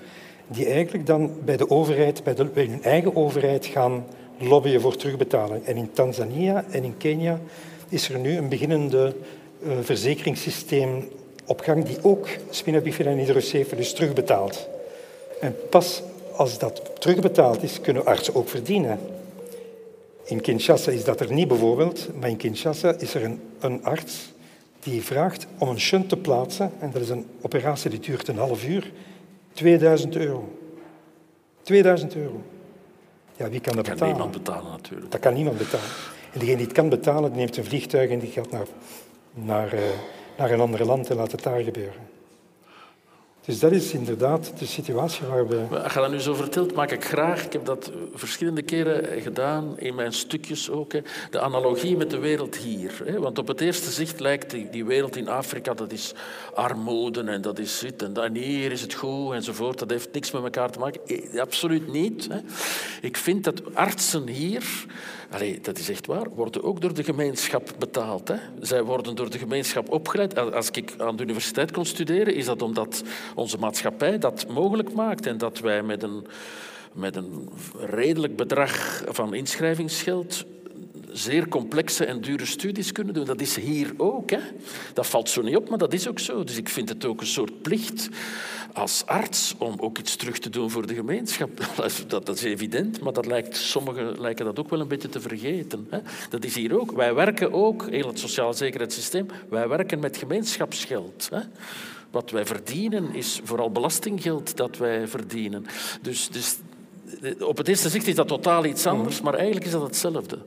die 0.47 0.67
eigenlijk 0.67 1.07
dan 1.07 1.31
bij 1.45 1.57
de 1.57 1.71
overheid, 1.71 2.25
bij, 2.25 2.35
de, 2.35 2.45
bij 2.45 2.65
hun 2.65 2.83
eigen 2.83 3.17
overheid 3.17 3.67
gaan 3.67 4.05
lobbyen 4.38 4.81
voor 4.81 4.97
terugbetaling. 4.97 5.64
En 5.64 5.76
in 5.76 5.93
Tanzania 5.93 6.64
en 6.71 6.85
in 6.85 6.97
Kenia 6.97 7.40
is 7.88 8.09
er 8.09 8.19
nu 8.19 8.37
een 8.37 8.49
beginnende 8.49 9.14
uh, 9.62 9.73
verzekeringssysteem 9.81 11.09
op 11.47 11.61
gang 11.61 11.85
die 11.85 11.99
ook 12.02 12.28
spinabifida 12.50 13.11
en 13.11 13.19
hydrocephalus 13.19 13.93
terugbetaalt. 13.93 14.69
En 15.40 15.57
pas 15.71 16.02
als 16.33 16.59
dat 16.59 16.83
terugbetaald 16.99 17.62
is, 17.62 17.81
kunnen 17.81 18.07
artsen 18.07 18.35
ook 18.35 18.49
verdienen. 18.49 18.99
In 20.25 20.40
Kinshasa 20.40 20.90
is 20.90 21.05
dat 21.05 21.21
er 21.21 21.33
niet 21.33 21.49
bijvoorbeeld, 21.49 22.09
maar 22.21 22.28
in 22.28 22.37
Kinshasa 22.37 22.95
is 22.99 23.14
er 23.14 23.25
een, 23.25 23.40
een 23.61 23.85
arts 23.85 24.33
die 24.81 25.02
vraagt 25.02 25.47
om 25.59 25.69
een 25.69 25.81
shunt 25.81 26.09
te 26.09 26.16
plaatsen, 26.16 26.73
en 26.78 26.90
dat 26.90 27.02
is 27.02 27.09
een 27.09 27.26
operatie 27.40 27.90
die 27.90 28.00
duurt 28.00 28.28
een 28.28 28.38
half 28.38 28.66
uur, 28.66 28.93
2000 29.52 30.16
euro. 30.16 30.49
2000 31.62 32.16
euro. 32.16 32.43
Ja, 33.37 33.49
wie 33.49 33.61
kan 33.61 33.76
dat, 33.76 33.87
dat 33.87 33.99
kan 33.99 34.09
niemand 34.09 34.33
betalen 34.33 34.71
natuurlijk. 34.71 35.11
Dat 35.11 35.21
kan 35.21 35.35
niemand 35.35 35.59
betalen. 35.59 35.87
En 36.33 36.38
degene 36.38 36.57
die 36.57 36.66
het 36.66 36.75
kan 36.75 36.88
betalen, 36.88 37.33
neemt 37.33 37.57
een 37.57 37.64
vliegtuig 37.64 38.11
en 38.11 38.19
die 38.19 38.31
gaat 38.31 38.50
naar, 38.50 38.66
naar, 39.33 39.75
uh, 39.75 39.81
naar 40.37 40.50
een 40.50 40.61
ander 40.61 40.85
land 40.85 41.11
en 41.11 41.16
laat 41.16 41.33
het 41.33 41.43
daar 41.43 41.61
gebeuren. 41.61 42.15
Dus 43.47 43.59
dat 43.59 43.73
is 43.73 43.93
inderdaad 43.93 44.53
de 44.59 44.67
situatie 44.67 45.26
waar 45.26 45.49
we... 45.49 45.67
Als 45.83 45.93
je 45.93 46.00
dat 46.00 46.11
nu 46.11 46.21
zo 46.21 46.35
vertelt, 46.35 46.75
maak 46.75 46.91
ik 46.91 47.05
graag, 47.05 47.45
ik 47.45 47.53
heb 47.53 47.65
dat 47.65 47.91
verschillende 48.15 48.62
keren 48.62 49.23
gedaan, 49.23 49.79
in 49.79 49.95
mijn 49.95 50.12
stukjes 50.12 50.71
ook, 50.71 50.93
de 51.31 51.41
analogie 51.41 51.97
met 51.97 52.11
de 52.11 52.19
wereld 52.19 52.57
hier. 52.57 53.21
Want 53.21 53.38
op 53.38 53.49
het 53.49 53.61
eerste 53.61 53.91
zicht 53.91 54.21
lijkt 54.21 54.50
die, 54.71 54.85
wereld 54.85 55.17
in 55.17 55.29
Afrika, 55.29 55.75
dat 55.75 55.93
is 55.93 56.15
armoede 56.55 57.21
en 57.21 57.43
dat 57.43 57.59
is 57.59 57.79
dit 57.79 58.03
en 58.03 58.35
hier 58.35 58.73
is 58.73 58.81
het 58.81 58.95
goed 58.95 59.33
enzovoort. 59.33 59.79
Dat 59.79 59.91
heeft 59.91 60.12
niks 60.12 60.31
met 60.31 60.43
elkaar 60.43 60.71
te 60.71 60.79
maken. 60.79 61.00
Eh, 61.07 61.41
absoluut 61.41 61.93
niet. 61.93 62.29
Ik 63.00 63.17
vind 63.17 63.45
dat 63.45 63.75
artsen 63.75 64.29
hier 64.29 64.87
Allee, 65.30 65.61
dat 65.61 65.78
is 65.78 65.88
echt 65.88 66.06
waar, 66.06 66.28
worden 66.35 66.62
ook 66.62 66.80
door 66.80 66.95
de 66.95 67.04
gemeenschap 67.04 67.75
betaald. 67.78 68.28
Hè. 68.28 68.37
Zij 68.61 68.83
worden 68.83 69.16
door 69.16 69.30
de 69.30 69.38
gemeenschap 69.38 69.92
opgeleid. 69.92 70.38
Als 70.38 70.71
ik 70.71 70.95
aan 70.99 71.16
de 71.16 71.23
universiteit 71.23 71.71
kon 71.71 71.85
studeren, 71.85 72.35
is 72.35 72.45
dat 72.45 72.62
omdat 72.62 73.02
onze 73.35 73.59
maatschappij 73.59 74.18
dat 74.18 74.47
mogelijk 74.49 74.92
maakt 74.92 75.26
en 75.26 75.38
dat 75.38 75.59
wij 75.59 75.83
met 75.83 76.02
een, 76.02 76.26
met 76.92 77.16
een 77.16 77.49
redelijk 77.78 78.37
bedrag 78.37 79.04
van 79.09 79.35
inschrijvingsgeld 79.35 80.45
zeer 81.18 81.49
complexe 81.49 82.04
en 82.04 82.20
dure 82.20 82.46
studies 82.46 82.92
kunnen 82.92 83.14
doen. 83.14 83.25
Dat 83.25 83.40
is 83.40 83.56
hier 83.56 83.92
ook. 83.96 84.30
Hè. 84.30 84.38
Dat 84.94 85.06
valt 85.06 85.28
zo 85.28 85.42
niet 85.42 85.56
op, 85.56 85.68
maar 85.68 85.78
dat 85.78 85.92
is 85.92 86.08
ook 86.08 86.18
zo. 86.18 86.44
Dus 86.44 86.56
ik 86.56 86.68
vind 86.68 86.88
het 86.88 87.04
ook 87.04 87.20
een 87.20 87.26
soort 87.26 87.62
plicht 87.62 88.08
als 88.73 89.02
arts 89.06 89.54
om 89.58 89.75
ook 89.78 89.99
iets 89.99 90.16
terug 90.16 90.38
te 90.38 90.50
doen 90.50 90.70
voor 90.70 90.87
de 90.87 90.94
gemeenschap. 90.94 91.50
Dat, 92.06 92.26
dat 92.26 92.37
is 92.37 92.42
evident, 92.42 93.00
maar 93.00 93.12
dat 93.12 93.26
lijkt, 93.26 93.56
sommigen 93.56 94.20
lijken 94.20 94.44
dat 94.44 94.58
ook 94.58 94.70
wel 94.70 94.80
een 94.80 94.88
beetje 94.88 95.08
te 95.08 95.20
vergeten. 95.20 95.87
Hè. 95.90 95.99
Dat 96.30 96.44
is 96.44 96.54
hier 96.54 96.80
ook. 96.80 96.92
Wij 96.92 97.14
werken 97.14 97.52
ook, 97.52 97.90
heel 97.90 98.06
het 98.06 98.18
sociaal 98.18 98.54
zekerheidssysteem, 98.54 99.26
wij 99.49 99.68
werken 99.68 99.99
met 99.99 100.16
gemeenschapsgeld. 100.16 101.28
Hè. 101.30 101.40
Wat 102.11 102.30
wij 102.30 102.46
verdienen 102.46 103.14
is 103.14 103.40
vooral 103.44 103.70
belastinggeld 103.70 104.56
dat 104.56 104.76
wij 104.76 105.08
verdienen. 105.08 105.66
Dus, 106.02 106.28
dus 106.28 106.56
op 107.41 107.57
het 107.57 107.69
eerste 107.69 107.89
zicht 107.89 108.07
is 108.07 108.15
dat 108.15 108.29
totaal 108.29 108.65
iets 108.65 108.87
anders, 108.87 109.21
maar 109.21 109.35
eigenlijk 109.35 109.67
is 109.67 109.73
dat 109.73 109.83
hetzelfde. 109.83 110.39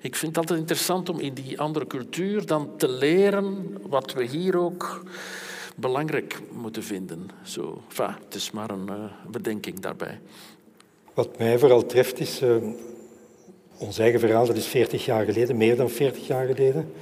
Ik 0.00 0.16
vind 0.16 0.36
het 0.36 0.36
altijd 0.36 0.58
interessant 0.58 1.08
om 1.08 1.20
in 1.20 1.34
die 1.34 1.60
andere 1.60 1.86
cultuur 1.86 2.46
dan 2.46 2.70
te 2.76 2.88
leren 2.88 3.76
wat 3.88 4.12
we 4.12 4.24
hier 4.24 4.58
ook 4.58 5.04
belangrijk 5.76 6.40
moeten 6.52 6.82
vinden. 6.82 7.30
Zo, 7.42 7.82
enfin, 7.88 8.14
het 8.24 8.34
is 8.34 8.50
maar 8.50 8.70
een 8.70 8.88
uh, 8.88 9.04
bedenking 9.30 9.80
daarbij. 9.80 10.20
Wat 11.14 11.38
mij 11.38 11.58
vooral 11.58 11.86
treft 11.86 12.20
is, 12.20 12.42
uh, 12.42 12.56
ons 13.78 13.98
eigen 13.98 14.20
verhaal, 14.20 14.46
dat 14.46 14.56
is 14.56 14.66
40 14.66 15.04
jaar 15.04 15.24
geleden, 15.24 15.56
meer 15.56 15.76
dan 15.76 15.90
40 15.90 16.26
jaar 16.26 16.46
geleden. 16.46 16.92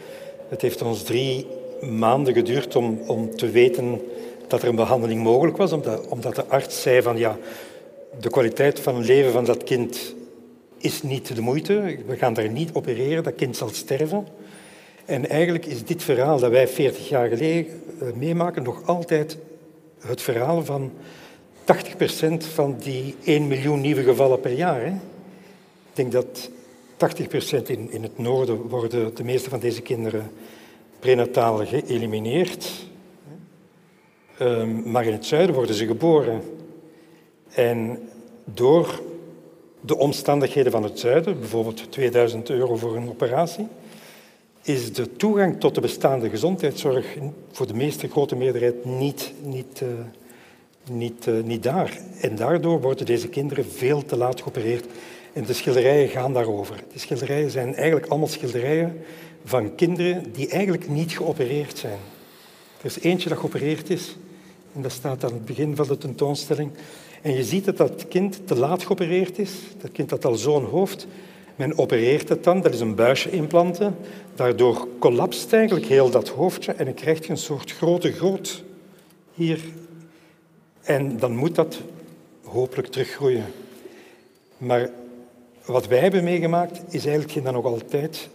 Het 0.48 0.62
heeft 0.62 0.82
ons 0.82 1.02
drie 1.02 1.46
maanden 1.80 2.34
geduurd 2.34 2.76
om, 2.76 3.00
om 3.06 3.36
te 3.36 3.50
weten 3.50 4.00
dat 4.48 4.62
er 4.62 4.68
een 4.68 4.76
behandeling 4.76 5.22
mogelijk 5.22 5.56
was, 5.56 5.72
omdat, 5.72 6.08
omdat 6.08 6.34
de 6.34 6.46
arts 6.46 6.82
zei 6.82 7.02
van 7.02 7.16
ja, 7.16 7.38
de 8.20 8.30
kwaliteit 8.30 8.80
van 8.80 9.04
leven 9.04 9.32
van 9.32 9.44
dat 9.44 9.64
kind 9.64 10.14
is 10.78 11.02
niet 11.02 11.34
de 11.34 11.40
moeite. 11.40 11.98
We 12.06 12.16
gaan 12.16 12.34
daar 12.34 12.48
niet 12.48 12.70
opereren, 12.72 13.22
dat 13.22 13.34
kind 13.34 13.56
zal 13.56 13.68
sterven. 13.68 14.26
En 15.04 15.28
eigenlijk 15.28 15.66
is 15.66 15.84
dit 15.84 16.02
verhaal 16.02 16.38
dat 16.38 16.50
wij 16.50 16.68
40 16.68 17.08
jaar 17.08 17.28
geleden 17.28 17.82
eh, 18.00 18.12
meemaken 18.12 18.62
nog 18.62 18.86
altijd 18.86 19.38
het 20.00 20.22
verhaal 20.22 20.64
van 20.64 20.92
80% 21.64 22.44
van 22.54 22.76
die 22.78 23.14
1 23.24 23.48
miljoen 23.48 23.80
nieuwe 23.80 24.02
gevallen 24.02 24.40
per 24.40 24.52
jaar. 24.52 24.80
Hè. 24.80 24.90
Ik 24.90 25.00
denk 25.92 26.12
dat 26.12 26.50
80% 26.96 27.62
in, 27.66 27.90
in 27.90 28.02
het 28.02 28.18
noorden 28.18 28.56
worden 28.56 29.14
de 29.14 29.24
meeste 29.24 29.50
van 29.50 29.60
deze 29.60 29.82
kinderen 29.82 30.30
prenataal 30.98 31.66
geëlimineerd. 31.66 32.88
Um, 34.40 34.90
maar 34.90 35.04
in 35.04 35.12
het 35.12 35.26
zuiden 35.26 35.54
worden 35.54 35.74
ze 35.74 35.86
geboren. 35.86 36.42
En 37.50 37.98
door 38.54 39.00
de 39.80 39.96
omstandigheden 39.96 40.72
van 40.72 40.82
het 40.82 40.98
zuiden, 40.98 41.38
bijvoorbeeld 41.38 41.92
2000 41.92 42.50
euro 42.50 42.76
voor 42.76 42.96
een 42.96 43.08
operatie, 43.08 43.66
is 44.62 44.92
de 44.92 45.16
toegang 45.16 45.60
tot 45.60 45.74
de 45.74 45.80
bestaande 45.80 46.30
gezondheidszorg 46.30 47.16
voor 47.52 47.66
de 47.66 47.74
meeste 47.74 48.08
grote 48.08 48.36
meerderheid 48.36 48.84
niet, 48.84 49.32
niet, 49.42 49.80
uh, 49.82 49.88
niet, 50.90 51.26
uh, 51.26 51.42
niet 51.44 51.62
daar. 51.62 51.98
En 52.20 52.36
daardoor 52.36 52.80
worden 52.80 53.06
deze 53.06 53.28
kinderen 53.28 53.70
veel 53.70 54.04
te 54.04 54.16
laat 54.16 54.40
geopereerd. 54.40 54.86
En 55.32 55.44
de 55.44 55.52
schilderijen 55.52 56.08
gaan 56.08 56.32
daarover. 56.32 56.76
De 56.92 56.98
schilderijen 56.98 57.50
zijn 57.50 57.74
eigenlijk 57.74 58.06
allemaal 58.06 58.28
schilderijen 58.28 59.02
van 59.44 59.74
kinderen 59.74 60.32
die 60.32 60.48
eigenlijk 60.48 60.88
niet 60.88 61.12
geopereerd 61.12 61.78
zijn. 61.78 61.98
Er 62.80 62.86
is 62.86 63.00
eentje 63.00 63.28
dat 63.28 63.38
geopereerd 63.38 63.90
is, 63.90 64.16
en 64.74 64.82
dat 64.82 64.92
staat 64.92 65.24
aan 65.24 65.32
het 65.32 65.44
begin 65.44 65.76
van 65.76 65.86
de 65.86 65.98
tentoonstelling. 65.98 66.70
En 67.22 67.34
je 67.34 67.44
ziet 67.44 67.64
dat 67.64 67.76
dat 67.76 68.08
kind 68.08 68.46
te 68.46 68.56
laat 68.56 68.82
geopereerd 68.82 69.38
is. 69.38 69.52
Dat 69.80 69.92
kind 69.92 70.10
had 70.10 70.24
al 70.24 70.34
zo'n 70.34 70.64
hoofd. 70.64 71.06
Men 71.56 71.78
opereert 71.78 72.28
het 72.28 72.44
dan, 72.44 72.60
dat 72.60 72.74
is 72.74 72.80
een 72.80 72.94
buisje 72.94 73.30
implanten. 73.30 73.96
Daardoor 74.34 74.88
collapst 74.98 75.52
eigenlijk 75.52 75.86
heel 75.86 76.10
dat 76.10 76.28
hoofdje 76.28 76.72
en 76.72 76.84
dan 76.84 76.94
krijg 76.94 77.24
je 77.26 77.30
een 77.30 77.36
soort 77.36 77.72
grote 77.72 78.12
goot 78.12 78.62
hier. 79.34 79.60
En 80.82 81.18
dan 81.18 81.36
moet 81.36 81.54
dat 81.54 81.80
hopelijk 82.42 82.88
teruggroeien. 82.88 83.44
Maar 84.56 84.90
wat 85.64 85.86
wij 85.86 85.98
hebben 85.98 86.24
meegemaakt 86.24 86.94
is 86.94 87.06
eigenlijk 87.06 87.44
dan 87.44 87.54
nog 87.54 87.64
altijd 87.64 88.28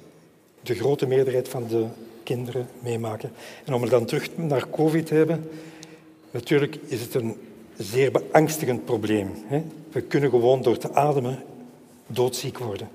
de 0.61 0.75
grote 0.75 1.05
meerderheid 1.05 1.49
van 1.49 1.67
de 1.67 1.85
kinderen 2.23 2.67
meemaken. 2.79 3.31
En 3.65 3.73
om 3.73 3.81
het 3.81 3.91
dan 3.91 4.05
terug 4.05 4.29
naar 4.35 4.69
COVID 4.69 5.05
te 5.05 5.13
hebben, 5.13 5.49
natuurlijk 6.31 6.77
is 6.85 7.01
het 7.01 7.13
een 7.13 7.35
zeer 7.77 8.12
beangstigend 8.12 8.86
probleem. 8.86 9.32
We 9.91 10.01
kunnen 10.01 10.29
gewoon 10.29 10.62
door 10.62 10.77
te 10.77 10.94
ademen 10.94 11.44
doodziek 12.08 12.58
worden. 12.58 12.89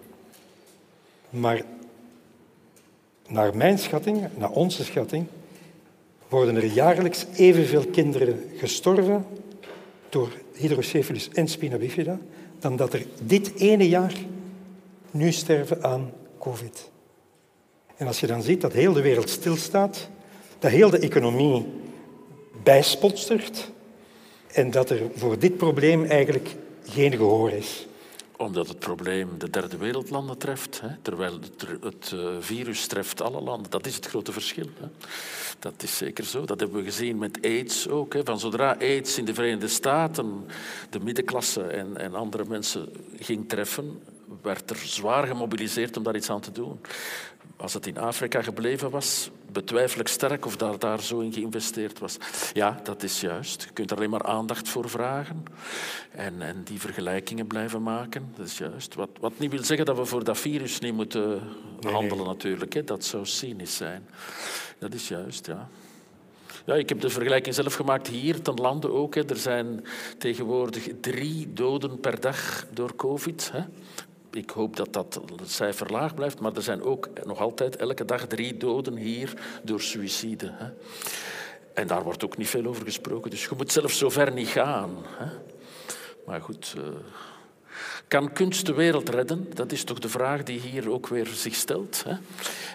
Maar 1.30 1.62
naar 3.28 3.56
mijn 3.56 3.78
schatting, 3.78 4.28
naar 4.36 4.50
onze 4.50 4.84
schatting, 4.84 5.26
worden 6.28 6.56
er 6.56 6.64
jaarlijks 6.64 7.26
evenveel 7.36 7.86
kinderen 7.86 8.50
gestorven 8.56 9.26
door 10.08 10.32
hydrocephalus 10.54 11.28
en 11.28 11.48
spina 11.48 11.76
bifida 11.76 12.18
dan 12.58 12.76
dat 12.76 12.92
er 12.92 13.06
dit 13.22 13.54
ene 13.54 13.88
jaar 13.88 14.14
nu 15.10 15.32
sterven 15.32 15.82
aan 15.82 16.12
COVID. 16.38 16.90
En 17.96 18.06
als 18.06 18.20
je 18.20 18.26
dan 18.26 18.42
ziet 18.42 18.60
dat 18.60 18.72
heel 18.72 18.92
de 18.92 19.02
wereld 19.02 19.30
stilstaat, 19.30 20.08
dat 20.58 20.70
heel 20.70 20.90
de 20.90 20.98
economie 20.98 21.66
bijspotstert 22.62 23.70
en 24.52 24.70
dat 24.70 24.90
er 24.90 25.00
voor 25.14 25.38
dit 25.38 25.56
probleem 25.56 26.04
eigenlijk 26.04 26.54
geen 26.84 27.16
gehoor 27.16 27.50
is 27.50 27.86
omdat 28.40 28.68
het 28.68 28.78
probleem 28.78 29.28
de 29.38 29.50
derde 29.50 29.76
wereldlanden 29.76 30.38
treft, 30.38 30.80
hè, 30.80 30.88
terwijl 31.02 31.32
het, 31.32 31.66
het 31.80 32.10
uh, 32.14 32.28
virus 32.40 32.86
treft 32.86 33.22
alle 33.22 33.40
landen. 33.40 33.70
Dat 33.70 33.86
is 33.86 33.94
het 33.94 34.06
grote 34.06 34.32
verschil. 34.32 34.66
Hè. 34.80 34.86
Dat 35.58 35.82
is 35.82 35.96
zeker 35.96 36.24
zo. 36.24 36.44
Dat 36.44 36.60
hebben 36.60 36.78
we 36.78 36.84
gezien 36.84 37.18
met 37.18 37.38
AIDS 37.42 37.88
ook. 37.88 38.12
Hè. 38.12 38.24
Van 38.24 38.38
zodra 38.38 38.76
AIDS 38.78 39.18
in 39.18 39.24
de 39.24 39.34
Verenigde 39.34 39.68
Staten 39.68 40.46
de 40.90 41.00
middenklasse 41.00 41.62
en, 41.62 41.96
en 41.96 42.14
andere 42.14 42.44
mensen 42.48 42.88
ging 43.18 43.48
treffen, 43.48 44.02
werd 44.42 44.70
er 44.70 44.76
zwaar 44.76 45.26
gemobiliseerd 45.26 45.96
om 45.96 46.02
daar 46.02 46.16
iets 46.16 46.30
aan 46.30 46.40
te 46.40 46.52
doen. 46.52 46.80
Als 47.60 47.74
het 47.74 47.86
in 47.86 47.98
Afrika 47.98 48.42
gebleven 48.42 48.90
was, 48.90 49.30
betwijfel 49.52 50.00
ik 50.00 50.08
sterk 50.08 50.46
of 50.46 50.56
daar, 50.56 50.78
daar 50.78 51.00
zo 51.02 51.18
in 51.18 51.32
geïnvesteerd 51.32 51.98
was. 51.98 52.16
Ja, 52.52 52.80
dat 52.82 53.02
is 53.02 53.20
juist. 53.20 53.62
Je 53.62 53.70
kunt 53.70 53.90
er 53.90 53.96
alleen 53.96 54.10
maar 54.10 54.22
aandacht 54.22 54.68
voor 54.68 54.90
vragen 54.90 55.44
en, 56.10 56.42
en 56.42 56.62
die 56.64 56.80
vergelijkingen 56.80 57.46
blijven 57.46 57.82
maken. 57.82 58.32
Dat 58.36 58.46
is 58.46 58.58
juist. 58.58 58.94
Wat, 58.94 59.08
wat 59.20 59.38
niet 59.38 59.50
wil 59.50 59.64
zeggen 59.64 59.86
dat 59.86 59.96
we 59.96 60.04
voor 60.04 60.24
dat 60.24 60.38
virus 60.38 60.78
niet 60.78 60.94
moeten 60.94 61.42
handelen, 61.80 62.26
natuurlijk. 62.26 62.72
Hè. 62.72 62.84
Dat 62.84 63.04
zou 63.04 63.26
cynisch 63.26 63.76
zijn. 63.76 64.08
Dat 64.78 64.94
is 64.94 65.08
juist, 65.08 65.46
ja. 65.46 65.68
Ja, 66.66 66.74
ik 66.74 66.88
heb 66.88 67.00
de 67.00 67.10
vergelijking 67.10 67.54
zelf 67.54 67.74
gemaakt 67.74 68.06
hier 68.06 68.42
ten 68.42 68.54
lande 68.54 68.90
ook. 68.90 69.14
Hè. 69.14 69.24
Er 69.28 69.36
zijn 69.36 69.84
tegenwoordig 70.18 70.88
drie 71.00 71.52
doden 71.52 72.00
per 72.00 72.20
dag 72.20 72.66
door 72.72 72.96
COVID. 72.96 73.50
Hè 73.52 73.62
ik 74.30 74.50
hoop 74.50 74.76
dat 74.76 74.92
dat 74.92 75.20
cijfer 75.44 75.92
laag 75.92 76.14
blijft, 76.14 76.40
maar 76.40 76.56
er 76.56 76.62
zijn 76.62 76.82
ook 76.82 77.08
nog 77.24 77.38
altijd 77.38 77.76
elke 77.76 78.04
dag 78.04 78.26
drie 78.26 78.56
doden 78.56 78.96
hier 78.96 79.32
door 79.62 79.80
suïcide. 79.80 80.50
Hè. 80.52 80.68
En 81.74 81.86
daar 81.86 82.02
wordt 82.02 82.24
ook 82.24 82.36
niet 82.36 82.48
veel 82.48 82.66
over 82.66 82.84
gesproken, 82.84 83.30
dus 83.30 83.44
je 83.44 83.50
moet 83.56 83.72
zelfs 83.72 83.98
zo 83.98 84.08
ver 84.08 84.32
niet 84.32 84.48
gaan. 84.48 84.90
Hè. 85.18 85.26
Maar 86.26 86.40
goed, 86.40 86.74
uh, 86.78 86.84
kan 88.08 88.32
kunst 88.32 88.66
de 88.66 88.74
wereld 88.74 89.08
redden? 89.08 89.50
Dat 89.54 89.72
is 89.72 89.84
toch 89.84 89.98
de 89.98 90.08
vraag 90.08 90.42
die 90.42 90.60
hier 90.60 90.90
ook 90.90 91.08
weer 91.08 91.26
zich 91.26 91.54
stelt. 91.54 92.04
Hè? 92.06 92.16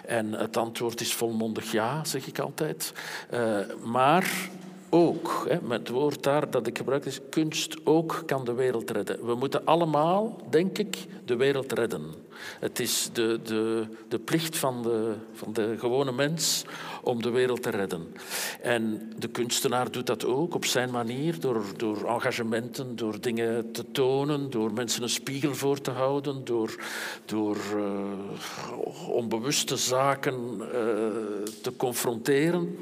En 0.06 0.32
het 0.32 0.56
antwoord 0.56 1.00
is 1.00 1.14
volmondig 1.14 1.72
ja, 1.72 2.04
zeg 2.04 2.26
ik 2.26 2.38
altijd. 2.38 2.92
Uh, 3.34 3.58
maar 3.82 4.48
ook, 4.90 5.46
hè, 5.48 5.58
met 5.62 5.78
het 5.78 5.88
woord 5.88 6.22
daar 6.22 6.50
dat 6.50 6.66
ik 6.66 6.76
gebruik 6.76 7.04
is, 7.04 7.20
kunst 7.30 7.76
ook 7.84 8.22
kan 8.26 8.44
de 8.44 8.52
wereld 8.52 8.90
redden. 8.90 9.26
We 9.26 9.34
moeten 9.34 9.64
allemaal, 9.64 10.40
denk 10.50 10.78
ik, 10.78 10.96
de 11.24 11.36
wereld 11.36 11.72
redden. 11.72 12.14
Het 12.60 12.80
is 12.80 13.10
de, 13.12 13.40
de, 13.44 13.86
de 14.08 14.18
plicht 14.18 14.56
van 14.56 14.82
de, 14.82 15.14
van 15.32 15.52
de 15.52 15.74
gewone 15.78 16.12
mens 16.12 16.64
om 17.02 17.22
de 17.22 17.30
wereld 17.30 17.62
te 17.62 17.70
redden. 17.70 18.14
En 18.62 19.12
de 19.18 19.28
kunstenaar 19.28 19.90
doet 19.90 20.06
dat 20.06 20.24
ook 20.24 20.54
op 20.54 20.64
zijn 20.64 20.90
manier, 20.90 21.40
door, 21.40 21.64
door 21.76 22.08
engagementen, 22.08 22.96
door 22.96 23.20
dingen 23.20 23.72
te 23.72 23.90
tonen, 23.92 24.50
door 24.50 24.72
mensen 24.72 25.02
een 25.02 25.08
spiegel 25.08 25.54
voor 25.54 25.80
te 25.80 25.90
houden, 25.90 26.44
door, 26.44 26.76
door 27.24 27.56
uh, 27.76 29.08
onbewuste 29.08 29.76
zaken 29.76 30.34
uh, 30.58 30.66
te 31.62 31.72
confronteren. 31.76 32.76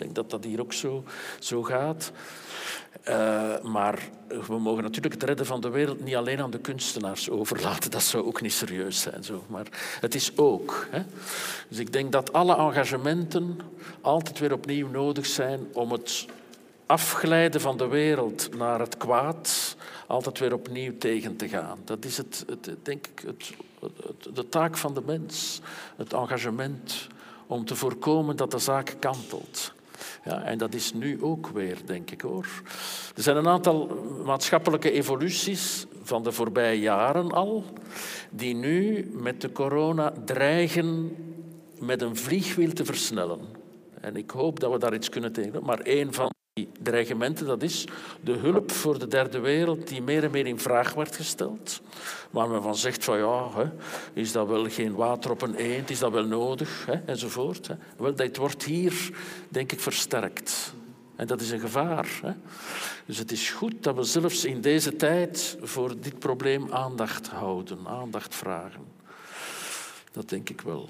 Ik 0.00 0.06
denk 0.06 0.30
dat 0.30 0.30
dat 0.30 0.50
hier 0.50 0.60
ook 0.60 0.72
zo, 0.72 1.04
zo 1.38 1.62
gaat. 1.62 2.12
Uh, 3.08 3.60
maar 3.62 4.08
we 4.46 4.58
mogen 4.58 4.82
natuurlijk 4.82 5.14
het 5.14 5.22
redden 5.22 5.46
van 5.46 5.60
de 5.60 5.68
wereld 5.68 6.04
niet 6.04 6.14
alleen 6.14 6.40
aan 6.40 6.50
de 6.50 6.58
kunstenaars 6.58 7.30
overlaten. 7.30 7.90
Dat 7.90 8.02
zou 8.02 8.24
ook 8.24 8.40
niet 8.40 8.52
serieus 8.52 9.00
zijn. 9.00 9.24
Zo. 9.24 9.44
Maar 9.46 9.66
het 10.00 10.14
is 10.14 10.36
ook. 10.36 10.86
Hè. 10.90 11.02
Dus 11.68 11.78
ik 11.78 11.92
denk 11.92 12.12
dat 12.12 12.32
alle 12.32 12.56
engagementen 12.56 13.58
altijd 14.00 14.38
weer 14.38 14.52
opnieuw 14.52 14.88
nodig 14.88 15.26
zijn 15.26 15.66
om 15.72 15.92
het 15.92 16.26
afglijden 16.86 17.60
van 17.60 17.76
de 17.76 17.86
wereld 17.86 18.56
naar 18.56 18.80
het 18.80 18.96
kwaad 18.96 19.76
altijd 20.06 20.38
weer 20.38 20.54
opnieuw 20.54 20.98
tegen 20.98 21.36
te 21.36 21.48
gaan. 21.48 21.78
Dat 21.84 22.04
is 22.04 22.16
het, 22.16 22.44
het 22.46 22.76
denk 22.82 23.06
ik, 23.06 23.24
het, 23.26 23.54
de 24.34 24.48
taak 24.48 24.76
van 24.76 24.94
de 24.94 25.02
mens. 25.06 25.60
Het 25.96 26.12
engagement 26.12 27.08
om 27.46 27.64
te 27.64 27.76
voorkomen 27.76 28.36
dat 28.36 28.50
de 28.50 28.58
zaak 28.58 28.96
kantelt. 28.98 29.72
Ja, 30.24 30.42
en 30.42 30.58
dat 30.58 30.74
is 30.74 30.92
nu 30.92 31.22
ook 31.22 31.48
weer, 31.48 31.78
denk 31.84 32.10
ik 32.10 32.20
hoor. 32.20 32.46
Er 33.16 33.22
zijn 33.22 33.36
een 33.36 33.48
aantal 33.48 33.86
maatschappelijke 34.24 34.90
evoluties 34.90 35.86
van 36.02 36.22
de 36.22 36.32
voorbije 36.32 36.80
jaren 36.80 37.30
al, 37.30 37.64
die 38.30 38.54
nu 38.54 39.10
met 39.12 39.40
de 39.40 39.52
corona 39.52 40.12
dreigen 40.24 41.16
met 41.78 42.02
een 42.02 42.16
vliegwiel 42.16 42.72
te 42.72 42.84
versnellen. 42.84 43.40
En 44.00 44.16
ik 44.16 44.30
hoop 44.30 44.60
dat 44.60 44.72
we 44.72 44.78
daar 44.78 44.94
iets 44.94 45.08
kunnen 45.08 45.32
tegen. 45.32 45.64
Maar 45.64 45.80
een 45.82 46.14
van 46.14 46.30
dreigementen, 46.82 47.46
dat 47.46 47.62
is 47.62 47.84
de 48.20 48.32
hulp 48.32 48.70
voor 48.70 48.98
de 48.98 49.06
derde 49.06 49.38
wereld 49.38 49.88
die 49.88 50.02
meer 50.02 50.24
en 50.24 50.30
meer 50.30 50.46
in 50.46 50.58
vraag 50.58 50.94
wordt 50.94 51.16
gesteld. 51.16 51.80
Waar 52.30 52.48
men 52.48 52.62
van 52.62 52.76
zegt 52.76 53.04
van 53.04 53.18
ja, 53.18 53.50
hè, 53.54 53.64
is 54.12 54.32
dat 54.32 54.48
wel 54.48 54.70
geen 54.70 54.94
water 54.94 55.30
op 55.30 55.42
een 55.42 55.54
eend, 55.54 55.90
is 55.90 55.98
dat 55.98 56.12
wel 56.12 56.24
nodig, 56.26 56.86
hè, 56.86 56.94
enzovoort. 57.06 57.66
Hè. 57.66 57.74
Wel, 57.96 58.14
dat 58.14 58.36
wordt 58.36 58.64
hier, 58.64 59.10
denk 59.48 59.72
ik, 59.72 59.80
versterkt. 59.80 60.74
En 61.16 61.26
dat 61.26 61.40
is 61.40 61.50
een 61.50 61.60
gevaar. 61.60 62.36
Dus 63.06 63.18
het 63.18 63.32
is 63.32 63.50
goed 63.50 63.74
dat 63.80 63.94
we 63.94 64.02
zelfs 64.02 64.44
in 64.44 64.60
deze 64.60 64.96
tijd 64.96 65.56
voor 65.60 66.00
dit 66.00 66.18
probleem 66.18 66.72
aandacht 66.72 67.28
houden, 67.28 67.78
aandacht 67.86 68.34
vragen. 68.34 68.84
Dat 70.12 70.28
denk 70.28 70.50
ik 70.50 70.60
wel. 70.60 70.88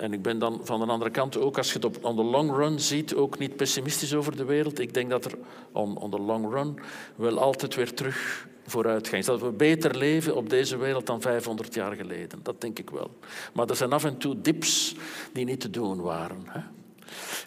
En 0.00 0.12
ik 0.12 0.22
ben 0.22 0.38
dan 0.38 0.60
van 0.62 0.80
de 0.80 0.86
andere 0.86 1.10
kant 1.10 1.36
ook, 1.36 1.56
als 1.56 1.72
je 1.72 1.74
het 1.74 1.84
op 1.84 2.16
the 2.16 2.22
long 2.22 2.56
run 2.56 2.80
ziet, 2.80 3.14
ook 3.14 3.38
niet 3.38 3.56
pessimistisch 3.56 4.14
over 4.14 4.36
de 4.36 4.44
wereld. 4.44 4.78
Ik 4.78 4.94
denk 4.94 5.10
dat 5.10 5.24
er 5.24 5.32
on 5.72 6.10
the 6.10 6.18
long 6.18 6.52
run 6.52 6.78
wel 7.16 7.38
altijd 7.38 7.74
weer 7.74 7.94
terug 7.94 8.48
vooruit 8.66 9.08
gaat. 9.08 9.24
Dat 9.24 9.40
we 9.40 9.50
beter 9.50 9.96
leven 9.96 10.36
op 10.36 10.50
deze 10.50 10.76
wereld 10.76 11.06
dan 11.06 11.20
500 11.20 11.74
jaar 11.74 11.96
geleden. 11.96 12.40
Dat 12.42 12.60
denk 12.60 12.78
ik 12.78 12.90
wel. 12.90 13.10
Maar 13.52 13.68
er 13.68 13.76
zijn 13.76 13.92
af 13.92 14.04
en 14.04 14.18
toe 14.18 14.40
dips 14.40 14.94
die 15.32 15.44
niet 15.44 15.60
te 15.60 15.70
doen 15.70 16.00
waren. 16.00 16.42
Hè? 16.44 16.60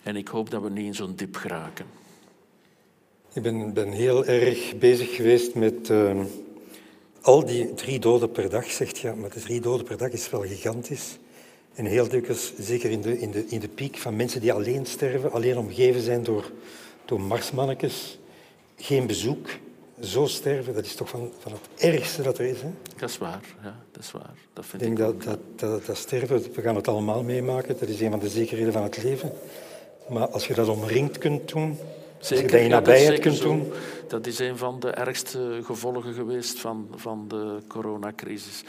En 0.03 0.15
ik 0.15 0.27
hoop 0.27 0.49
dat 0.49 0.61
we 0.61 0.69
niet 0.69 0.85
in 0.85 0.95
zo'n 0.95 1.15
dip 1.15 1.35
geraken. 1.35 1.85
Ik 3.33 3.41
ben, 3.41 3.73
ben 3.73 3.91
heel 3.91 4.25
erg 4.25 4.77
bezig 4.77 5.15
geweest 5.15 5.55
met 5.55 5.89
ehm, 5.89 6.23
al 7.21 7.45
die 7.45 7.73
drie 7.73 7.99
doden 7.99 8.31
per 8.31 8.49
dag. 8.49 8.71
Zegt 8.71 8.97
ja, 8.97 9.15
maar 9.15 9.29
de 9.29 9.39
drie 9.39 9.61
doden 9.61 9.85
per 9.85 9.97
dag 9.97 10.09
is 10.09 10.29
wel 10.29 10.41
gigantisch. 10.41 11.17
En 11.73 11.85
heel 11.85 12.07
dikwijls, 12.07 12.53
zeker 12.57 12.91
in 12.91 13.01
de, 13.01 13.19
in, 13.19 13.31
de, 13.31 13.45
in 13.47 13.59
de 13.59 13.67
piek 13.67 13.97
van 13.97 14.15
mensen 14.15 14.41
die 14.41 14.53
alleen 14.53 14.85
sterven, 14.85 15.31
alleen 15.31 15.57
omgeven 15.57 16.01
zijn 16.01 16.23
door, 16.23 16.51
door 17.05 17.21
marsmannetjes, 17.21 18.19
geen 18.75 19.07
bezoek, 19.07 19.49
zo 20.01 20.25
sterven, 20.25 20.73
dat 20.73 20.85
is 20.85 20.95
toch 20.95 21.09
van, 21.09 21.31
van 21.39 21.51
het 21.51 21.83
ergste 21.83 22.21
dat 22.21 22.37
er 22.37 22.45
is. 22.45 22.61
Hè? 22.61 22.69
Dat 22.97 23.09
is 23.09 23.17
waar, 23.17 23.41
ja, 23.63 23.79
dat 23.91 24.03
is 24.03 24.11
waar. 24.11 24.33
Dat 24.53 24.65
vind 24.65 24.81
Ik 24.81 24.87
denk 24.87 24.99
ik 24.99 25.05
dat, 25.05 25.23
dat, 25.23 25.59
dat, 25.59 25.85
dat 25.85 25.97
sterven, 25.97 26.41
we 26.53 26.61
gaan 26.61 26.75
het 26.75 26.87
allemaal 26.87 27.23
meemaken, 27.23 27.75
dat 27.79 27.89
is 27.89 28.01
een 28.01 28.11
van 28.11 28.19
de 28.19 28.29
zekerheden 28.29 28.73
van 28.73 28.83
het 28.83 29.03
leven. 29.03 29.31
Maar 30.09 30.27
als 30.27 30.47
je 30.47 30.53
dat 30.53 30.67
omringd 30.67 31.17
kunt 31.17 31.49
doen, 31.49 31.77
je 32.29 32.41
dat 32.41 32.53
is 32.53 32.67
nabijheid 32.67 33.07
zeker 33.07 33.21
kunt 33.21 33.41
doen, 33.41 33.73
Dat 34.07 34.27
is 34.27 34.39
een 34.39 34.57
van 34.57 34.79
de 34.79 34.89
ergste 34.89 35.59
gevolgen 35.63 36.13
geweest 36.13 36.59
van, 36.59 36.87
van 36.95 37.25
de 37.27 37.57
coronacrisis. 37.67 38.63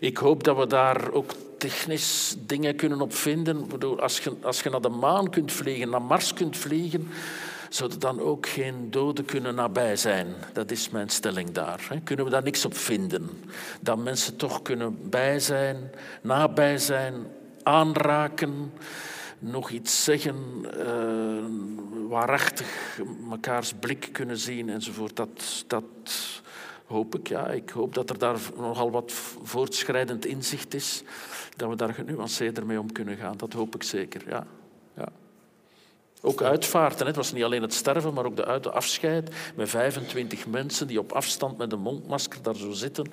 Ik 0.00 0.16
hoop 0.16 0.44
dat 0.44 0.56
we 0.56 0.66
daar 0.66 1.12
ook 1.12 1.32
technisch 1.58 2.36
dingen 2.46 2.76
kunnen 2.76 3.00
op 3.00 3.14
vinden. 3.14 3.66
Als, 4.00 4.18
je, 4.18 4.32
als 4.42 4.62
je 4.62 4.70
naar 4.70 4.80
de 4.80 4.88
maan 4.88 5.30
kunt 5.30 5.52
vliegen, 5.52 5.90
naar 5.90 6.02
Mars 6.02 6.34
kunt 6.34 6.56
vliegen, 6.56 7.08
zou 7.68 7.90
er 7.90 7.98
dan 7.98 8.20
ook 8.20 8.48
geen 8.48 8.90
doden 8.90 9.24
kunnen 9.24 9.54
nabij 9.54 9.96
zijn. 9.96 10.26
Dat 10.52 10.70
is 10.70 10.90
mijn 10.90 11.08
stelling 11.08 11.52
daar. 11.52 11.88
Kunnen 12.04 12.24
we 12.24 12.30
daar 12.30 12.42
niks 12.42 12.64
op 12.64 12.76
vinden? 12.76 13.30
Dat 13.80 13.98
mensen 13.98 14.36
toch 14.36 14.62
kunnen 14.62 14.98
bij 15.10 15.40
zijn, 15.40 15.90
nabij 16.22 16.78
zijn, 16.78 17.14
aanraken 17.62 18.72
nog 19.38 19.70
iets 19.70 20.04
zeggen, 20.04 20.36
eh, 20.86 21.44
waarachtig 22.08 23.00
mekaars 23.28 23.72
blik 23.80 24.08
kunnen 24.12 24.38
zien 24.38 24.68
enzovoort. 24.68 25.16
Dat, 25.16 25.64
dat 25.66 25.84
hoop 26.86 27.14
ik, 27.14 27.28
ja. 27.28 27.48
Ik 27.48 27.70
hoop 27.70 27.94
dat 27.94 28.10
er 28.10 28.18
daar 28.18 28.38
nogal 28.56 28.90
wat 28.90 29.12
voortschrijdend 29.42 30.26
inzicht 30.26 30.74
is, 30.74 31.02
dat 31.56 31.68
we 31.68 31.76
daar 31.76 31.94
genuanceerder 31.94 32.66
mee 32.66 32.80
om 32.80 32.92
kunnen 32.92 33.16
gaan. 33.16 33.36
Dat 33.36 33.52
hoop 33.52 33.74
ik 33.74 33.82
zeker, 33.82 34.22
ja. 34.26 34.46
Ook 36.22 36.42
uitvaarten, 36.42 37.06
het 37.06 37.16
was 37.16 37.32
niet 37.32 37.44
alleen 37.44 37.62
het 37.62 37.74
sterven, 37.74 38.14
maar 38.14 38.24
ook 38.24 38.36
de 38.36 38.44
uit- 38.44 38.72
afscheid 38.72 39.30
met 39.56 39.68
25 39.68 40.46
mensen 40.46 40.86
die 40.86 40.98
op 40.98 41.12
afstand 41.12 41.58
met 41.58 41.72
een 41.72 41.80
mondmasker 41.80 42.42
daar 42.42 42.56
zo 42.56 42.72
zitten. 42.72 43.06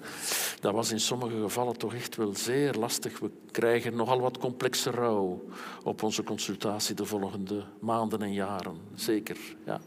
Dat 0.60 0.74
was 0.74 0.92
in 0.92 1.00
sommige 1.00 1.42
gevallen 1.42 1.78
toch 1.78 1.94
echt 1.94 2.16
wel 2.16 2.36
zeer 2.36 2.74
lastig. 2.74 3.20
We 3.20 3.30
krijgen 3.52 3.96
nogal 3.96 4.20
wat 4.20 4.38
complexe 4.38 4.92
rouw 4.92 5.44
op 5.84 6.04
onze 6.04 6.24
consultatie 6.24 6.96
de 6.96 7.06
volgende 7.06 7.64
maanden 7.80 8.22
en 8.22 8.34
jaren. 8.34 8.78
Zeker, 8.96 9.38
ja. 9.66 9.80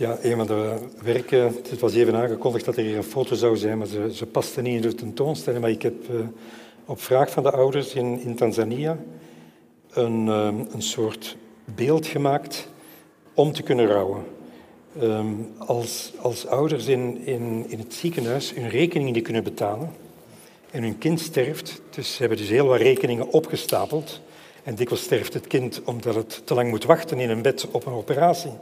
Ja, 0.00 0.18
een 0.22 0.36
van 0.36 0.46
de 0.46 0.78
werken, 1.02 1.44
het 1.44 1.80
was 1.80 1.94
even 1.94 2.14
aangekondigd 2.14 2.64
dat 2.64 2.76
er 2.76 2.84
hier 2.84 2.96
een 2.96 3.02
foto 3.02 3.34
zou 3.34 3.56
zijn, 3.56 3.78
maar 3.78 3.86
ze, 3.86 4.10
ze 4.14 4.26
paste 4.26 4.60
niet 4.60 4.74
in 4.74 4.90
de 4.90 4.94
tentoonstelling. 4.94 5.62
Maar 5.62 5.70
ik 5.70 5.82
heb 5.82 6.08
eh, 6.08 6.16
op 6.84 7.00
vraag 7.00 7.30
van 7.30 7.42
de 7.42 7.50
ouders 7.50 7.94
in, 7.94 8.20
in 8.20 8.36
Tanzania 8.36 8.98
een, 9.90 10.28
eh, 10.28 10.74
een 10.74 10.82
soort 10.82 11.36
beeld 11.74 12.06
gemaakt 12.06 12.68
om 13.34 13.52
te 13.52 13.62
kunnen 13.62 13.86
rouwen. 13.86 14.24
Ehm, 15.00 15.26
als, 15.58 16.12
als 16.20 16.46
ouders 16.46 16.86
in, 16.86 17.26
in, 17.26 17.64
in 17.68 17.78
het 17.78 17.94
ziekenhuis 17.94 18.54
hun 18.54 18.68
rekening 18.68 19.12
niet 19.12 19.24
kunnen 19.24 19.44
betalen 19.44 19.92
en 20.70 20.82
hun 20.82 20.98
kind 20.98 21.20
sterft, 21.20 21.80
dus 21.90 22.12
ze 22.12 22.20
hebben 22.20 22.38
dus 22.38 22.48
heel 22.48 22.66
wat 22.66 22.80
rekeningen 22.80 23.32
opgestapeld 23.32 24.20
en 24.62 24.74
dikwijls 24.74 25.04
sterft 25.04 25.34
het 25.34 25.46
kind 25.46 25.82
omdat 25.84 26.14
het 26.14 26.46
te 26.46 26.54
lang 26.54 26.70
moet 26.70 26.84
wachten 26.84 27.18
in 27.18 27.30
een 27.30 27.42
bed 27.42 27.66
op 27.70 27.86
een 27.86 27.92
operatie. 27.92 28.52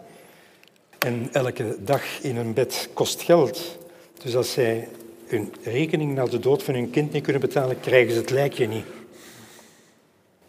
En 0.99 1.29
elke 1.33 1.77
dag 1.81 2.03
in 2.23 2.37
een 2.37 2.53
bed 2.53 2.89
kost 2.93 3.23
geld. 3.23 3.79
Dus 4.23 4.37
als 4.37 4.53
zij 4.53 4.89
hun 5.27 5.53
rekening 5.63 6.15
na 6.15 6.25
de 6.25 6.39
dood 6.39 6.63
van 6.63 6.75
hun 6.75 6.91
kind 6.91 7.13
niet 7.13 7.23
kunnen 7.23 7.43
betalen, 7.43 7.81
krijgen 7.81 8.13
ze 8.13 8.19
het 8.19 8.31
lijkje 8.31 8.69
niet. 8.69 8.85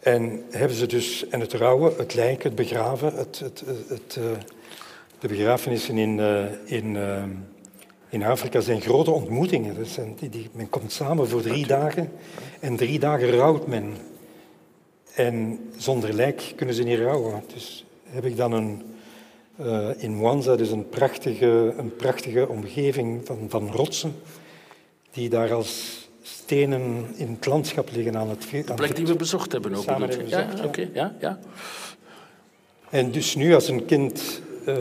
En 0.00 0.44
hebben 0.50 0.76
ze 0.76 0.86
dus, 0.86 1.28
en 1.28 1.40
het 1.40 1.52
rouwen, 1.52 1.92
het 1.96 2.14
lijk, 2.14 2.42
het 2.42 2.54
begraven, 2.54 3.14
het, 3.14 3.38
het, 3.38 3.62
het, 3.88 4.16
eh, 4.16 4.24
de 5.18 5.28
begrafenissen 5.28 5.98
in, 5.98 6.20
eh, 6.20 6.44
in, 6.64 6.96
eh, 6.96 7.24
in 8.08 8.22
Afrika 8.22 8.60
zijn 8.60 8.80
grote 8.80 9.10
ontmoetingen. 9.10 9.74
Dat 9.74 9.88
zijn, 9.88 10.14
die, 10.18 10.28
die, 10.28 10.48
men 10.52 10.68
komt 10.68 10.92
samen 10.92 11.28
voor 11.28 11.42
drie 11.42 11.66
dagen 11.66 12.12
en 12.60 12.76
drie 12.76 12.98
dagen 12.98 13.30
rouwt 13.30 13.66
men. 13.66 13.94
En 15.14 15.58
zonder 15.76 16.12
lijk 16.12 16.52
kunnen 16.56 16.74
ze 16.74 16.82
niet 16.82 16.98
rouwen. 16.98 17.42
Dus 17.54 17.84
heb 18.04 18.24
ik 18.24 18.36
dan 18.36 18.52
een, 18.52 18.82
in 19.98 20.16
Mwanza 20.16 20.56
dus 20.56 20.70
een 20.70 20.88
prachtige, 20.88 21.74
een 21.76 21.96
prachtige 21.96 22.48
omgeving 22.48 23.26
van, 23.26 23.38
van 23.48 23.70
rotsen, 23.72 24.14
die 25.10 25.28
daar 25.28 25.52
als 25.52 25.99
stenen 26.30 27.06
in 27.14 27.30
het 27.30 27.46
landschap 27.46 27.88
liggen 27.92 28.16
aan 28.16 28.28
het 28.28 28.50
De 28.50 28.74
plek 28.74 28.96
die 28.96 29.06
we 29.06 29.16
bezocht 29.16 29.52
hebben 29.52 29.74
ook. 29.74 29.82
Samen 29.82 30.08
hebben 30.08 30.28
Ja, 30.28 30.48
oké, 30.64 30.88
ja, 30.92 31.14
ja. 31.20 31.38
En 32.90 33.10
dus 33.10 33.34
nu 33.34 33.54
als 33.54 33.68
een 33.68 33.84
kind 33.84 34.40
eh, 34.64 34.76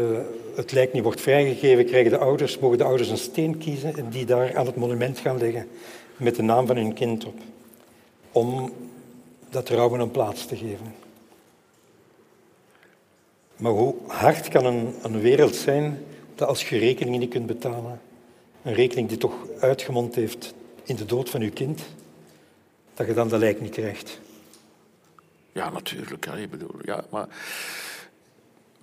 het 0.56 0.72
lijk 0.72 0.94
niet 0.94 1.04
wordt 1.04 1.22
vrijgegeven, 1.22 1.86
krijgen 1.86 2.12
de 2.12 2.18
ouders, 2.18 2.60
mogen 2.60 2.78
de 2.78 2.84
ouders 2.84 3.10
een 3.10 3.18
steen 3.18 3.58
kiezen 3.58 3.98
en 3.98 4.10
die 4.10 4.26
daar 4.26 4.58
aan 4.58 4.66
het 4.66 4.76
monument 4.76 5.20
gaan 5.20 5.38
leggen 5.38 5.68
met 6.18 6.36
de 6.36 6.42
naam 6.42 6.68
van 6.68 6.76
hun 6.76 6.94
kind 6.94 7.26
op. 7.26 7.38
Om 8.32 8.74
dat 9.50 9.70
rouwen 9.70 10.00
een 10.00 10.12
plaats 10.12 10.46
te 10.46 10.56
geven. 10.56 10.96
Maar 13.56 13.72
hoe 13.72 13.96
hard 14.08 14.48
kan 14.48 14.66
een, 14.66 14.94
een 15.02 15.20
wereld 15.20 15.56
zijn 15.56 16.04
dat 16.36 16.48
als 16.48 16.70
je 16.70 16.78
rekeningen 16.78 17.20
niet 17.20 17.30
kunt 17.30 17.46
betalen, 17.46 18.02
een 18.64 18.74
rekening 18.74 19.08
die 19.08 19.18
toch 19.18 19.34
uitgemond 19.60 20.16
heeft 20.16 20.54
in 20.90 20.96
de 20.96 21.06
dood 21.06 21.30
van 21.30 21.42
je 21.42 21.50
kind, 21.50 21.82
dat 22.94 23.08
je 23.08 23.14
dan 23.14 23.30
dat 23.30 23.40
lijk 23.40 23.62
niet 23.62 23.72
krijgt? 23.72 24.20
Ja, 25.52 25.70
natuurlijk. 25.70 26.26
Ja, 26.26 26.34
ik 26.34 26.50
bedoel, 26.50 26.76
ja, 26.82 27.06
maar 27.10 27.28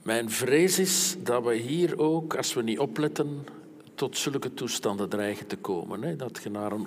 mijn 0.02 0.30
vrees 0.30 0.78
is 0.78 1.16
dat 1.18 1.44
we 1.44 1.54
hier 1.54 1.98
ook, 1.98 2.36
als 2.36 2.54
we 2.54 2.62
niet 2.62 2.78
opletten, 2.78 3.46
tot 3.94 4.18
zulke 4.18 4.54
toestanden 4.54 5.08
dreigen 5.08 5.46
te 5.46 5.56
komen. 5.56 6.02
Hè? 6.02 6.16
Dat 6.16 6.40
je 6.42 6.50
naar 6.50 6.72
een 6.72 6.86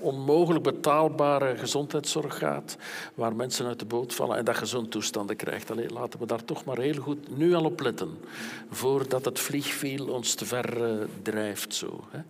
onmogelijk 0.00 0.64
betaalbare 0.64 1.56
gezondheidszorg 1.56 2.38
gaat, 2.38 2.76
waar 3.14 3.36
mensen 3.36 3.66
uit 3.66 3.78
de 3.78 3.84
boot 3.84 4.14
vallen 4.14 4.36
en 4.36 4.44
dat 4.44 4.58
je 4.58 4.66
zo'n 4.66 4.88
toestanden 4.88 5.36
krijgt. 5.36 5.70
Allee, 5.70 5.90
laten 5.92 6.20
we 6.20 6.26
daar 6.26 6.44
toch 6.44 6.64
maar 6.64 6.78
heel 6.78 7.02
goed 7.02 7.36
nu 7.36 7.54
al 7.54 7.64
op 7.64 7.80
letten, 7.80 8.18
voordat 8.70 9.24
het 9.24 9.38
vliegviel 9.38 10.06
ons 10.08 10.34
te 10.34 10.44
ver 10.44 10.84
eh, 10.84 11.06
drijft. 11.22 11.74
Zo, 11.74 12.04
hè. 12.10 12.20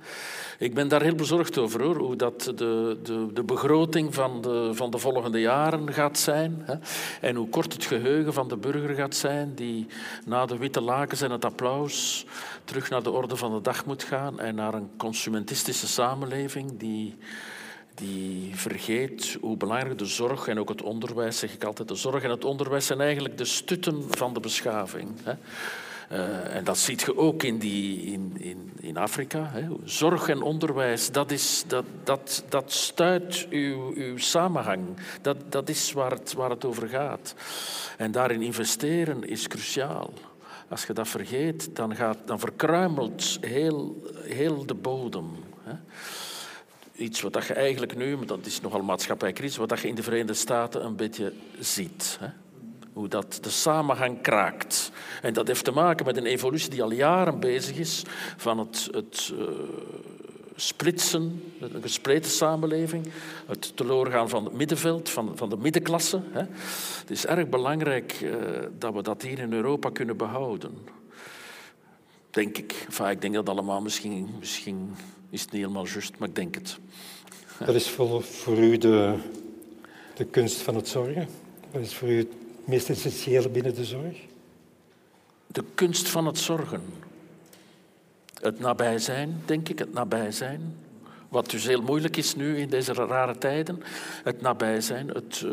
Ik 0.59 0.75
ben 0.75 0.89
daar 0.89 1.03
heel 1.03 1.15
bezorgd 1.15 1.59
over, 1.59 1.83
hoor, 1.83 1.97
hoe 1.97 2.17
dat 2.17 2.43
de, 2.43 2.99
de, 3.03 3.27
de 3.33 3.43
begroting 3.43 4.15
van 4.15 4.41
de, 4.41 4.71
van 4.75 4.91
de 4.91 4.99
volgende 4.99 5.41
jaren 5.41 5.93
gaat 5.93 6.19
zijn 6.19 6.63
hè, 6.65 6.75
en 7.21 7.37
hoe 7.37 7.49
kort 7.49 7.73
het 7.73 7.85
geheugen 7.85 8.33
van 8.33 8.49
de 8.49 8.57
burger 8.57 8.95
gaat 8.95 9.15
zijn, 9.15 9.55
die 9.55 9.87
na 10.25 10.47
de 10.47 10.57
witte 10.57 10.81
lakens 10.81 11.21
en 11.21 11.31
het 11.31 11.45
applaus 11.45 12.27
terug 12.65 12.91
naar 12.91 13.03
de 13.03 13.11
orde 13.11 13.37
van 13.37 13.53
de 13.53 13.61
dag 13.61 13.87
moet 13.87 14.03
gaan 14.03 14.41
en 14.41 14.55
naar 14.55 14.75
een 14.75 14.91
consumentistische 14.97 15.87
samenleving 15.87 16.79
die, 16.79 17.17
die 17.95 18.57
vergeet 18.57 19.39
hoe 19.41 19.57
belangrijk 19.57 19.99
de 19.99 20.05
zorg 20.05 20.49
en 20.49 20.59
ook 20.59 20.69
het 20.69 20.83
onderwijs, 20.83 21.39
zeg 21.39 21.55
ik 21.55 21.65
altijd, 21.65 21.89
de 21.89 21.95
zorg 21.95 22.23
en 22.23 22.31
het 22.31 22.45
onderwijs 22.45 22.87
zijn 22.87 23.01
eigenlijk 23.01 23.39
de 23.39 23.45
stutten 23.45 24.05
van 24.11 24.35
de 24.35 24.41
beschaving. 24.41 25.09
Hè. 25.23 25.33
Uh, 26.13 26.55
en 26.55 26.65
dat 26.65 26.79
ziet 26.79 27.01
je 27.01 27.17
ook 27.17 27.43
in, 27.43 27.59
die, 27.59 28.01
in, 28.03 28.37
in, 28.39 28.73
in 28.81 28.97
Afrika. 28.97 29.51
Hè. 29.53 29.69
Zorg 29.85 30.29
en 30.29 30.43
onderwijs, 30.43 31.11
dat, 31.11 31.31
is, 31.31 31.65
dat, 31.67 31.85
dat, 32.05 32.45
dat 32.49 32.73
stuit 32.73 33.47
uw, 33.51 33.95
uw 33.95 34.19
samenhang. 34.19 34.83
Dat, 35.23 35.37
dat 35.49 35.69
is 35.69 35.93
waar 35.93 36.11
het, 36.11 36.33
waar 36.33 36.51
het 36.51 36.65
over 36.65 36.89
gaat. 36.89 37.35
En 37.97 38.13
daarin 38.13 38.43
investeren 38.43 39.29
is 39.29 39.49
cruciaal. 39.49 40.13
Als 40.69 40.85
je 40.85 40.93
dat 40.93 41.09
vergeet, 41.09 41.77
dan, 41.77 41.97
gaat, 41.97 42.19
dan 42.25 42.39
verkruimelt 42.39 43.39
heel, 43.41 44.03
heel 44.23 44.67
de 44.67 44.75
bodem. 44.75 45.31
Hè. 45.63 45.73
Iets 47.01 47.21
wat 47.21 47.47
je 47.47 47.55
eigenlijk 47.55 47.97
nu, 47.97 48.17
maar 48.17 48.27
dat 48.27 48.47
is 48.47 48.61
nogal 48.61 48.83
maatschappijcrisis, 48.83 49.57
wat 49.57 49.81
je 49.81 49.89
in 49.89 49.95
de 49.95 50.03
Verenigde 50.03 50.35
Staten 50.35 50.85
een 50.85 50.97
beetje 50.97 51.33
ziet. 51.59 52.17
Hè. 52.21 52.27
Hoe 52.93 53.09
dat 53.09 53.39
de 53.43 53.51
samenhang 53.51 54.21
kraakt. 54.21 54.93
En 55.23 55.33
dat 55.33 55.47
heeft 55.47 55.65
te 55.65 55.71
maken 55.71 56.07
met 56.07 56.17
een 56.17 56.27
evolutie 56.27 56.71
die 56.71 56.83
al 56.83 56.93
jaren 56.93 57.41
bezig 57.41 57.77
is 57.79 58.03
van 58.37 58.59
het, 58.59 58.89
het 58.93 59.33
uh, 59.35 59.49
splitsen, 60.57 61.43
een 61.61 61.83
gespleten 61.83 62.31
samenleving, 62.31 63.07
het 63.47 63.77
teloorgaan 63.77 64.29
van 64.29 64.45
het 64.45 64.53
middenveld, 64.53 65.11
van, 65.11 65.33
van 65.37 65.49
de 65.49 65.57
middenklasse. 65.57 66.21
Hè. 66.31 66.43
Het 67.01 67.11
is 67.11 67.27
erg 67.27 67.49
belangrijk 67.49 68.21
uh, 68.21 68.33
dat 68.79 68.95
we 68.95 69.03
dat 69.03 69.23
hier 69.23 69.39
in 69.39 69.53
Europa 69.53 69.91
kunnen 69.91 70.17
behouden. 70.17 71.00
Denk 72.31 72.59
ik. 72.59 72.85
Enfin, 72.87 73.07
ik 73.07 73.21
denk 73.21 73.35
dat 73.35 73.49
allemaal 73.49 73.81
misschien, 73.81 74.29
misschien 74.39 74.95
is 75.31 75.41
het 75.41 75.51
niet 75.51 75.61
helemaal 75.61 75.87
juist, 75.87 76.19
maar 76.19 76.29
ik 76.29 76.35
denk 76.35 76.55
het. 76.55 76.79
Ja. 77.59 77.67
Dat 77.67 77.75
is 77.75 77.91
voor, 77.91 78.23
voor 78.23 78.59
u 78.59 78.79
de, 78.79 79.19
de 80.17 80.25
kunst 80.25 80.57
van 80.57 80.75
het 80.75 80.89
zorgen? 80.89 81.29
Dat 81.71 81.83
is 81.83 81.95
voor 81.95 82.09
u 82.09 82.19
het 82.19 82.33
meest 82.65 82.91
essentiële 82.91 83.49
binnen 83.49 83.75
de 83.75 83.85
zorg? 83.85 84.29
de 85.53 85.65
kunst 85.75 86.09
van 86.09 86.27
het 86.27 86.39
zorgen. 86.39 86.83
Het 88.41 88.61
nabij 88.61 88.99
zijn, 88.99 89.43
denk 89.45 89.69
ik, 89.69 89.79
het 89.79 89.93
nabij 89.93 90.33
zijn. 90.33 90.77
Wat 91.29 91.51
dus 91.51 91.67
heel 91.67 91.83
moeilijk 91.83 92.17
is 92.17 92.35
nu 92.35 92.59
in 92.59 92.69
deze 92.69 92.93
rare 92.93 93.39
tijden. 93.39 93.83
Het 94.25 94.41
nabij 94.41 94.81
zijn, 94.81 95.09
het 95.09 95.43
uh, 95.45 95.51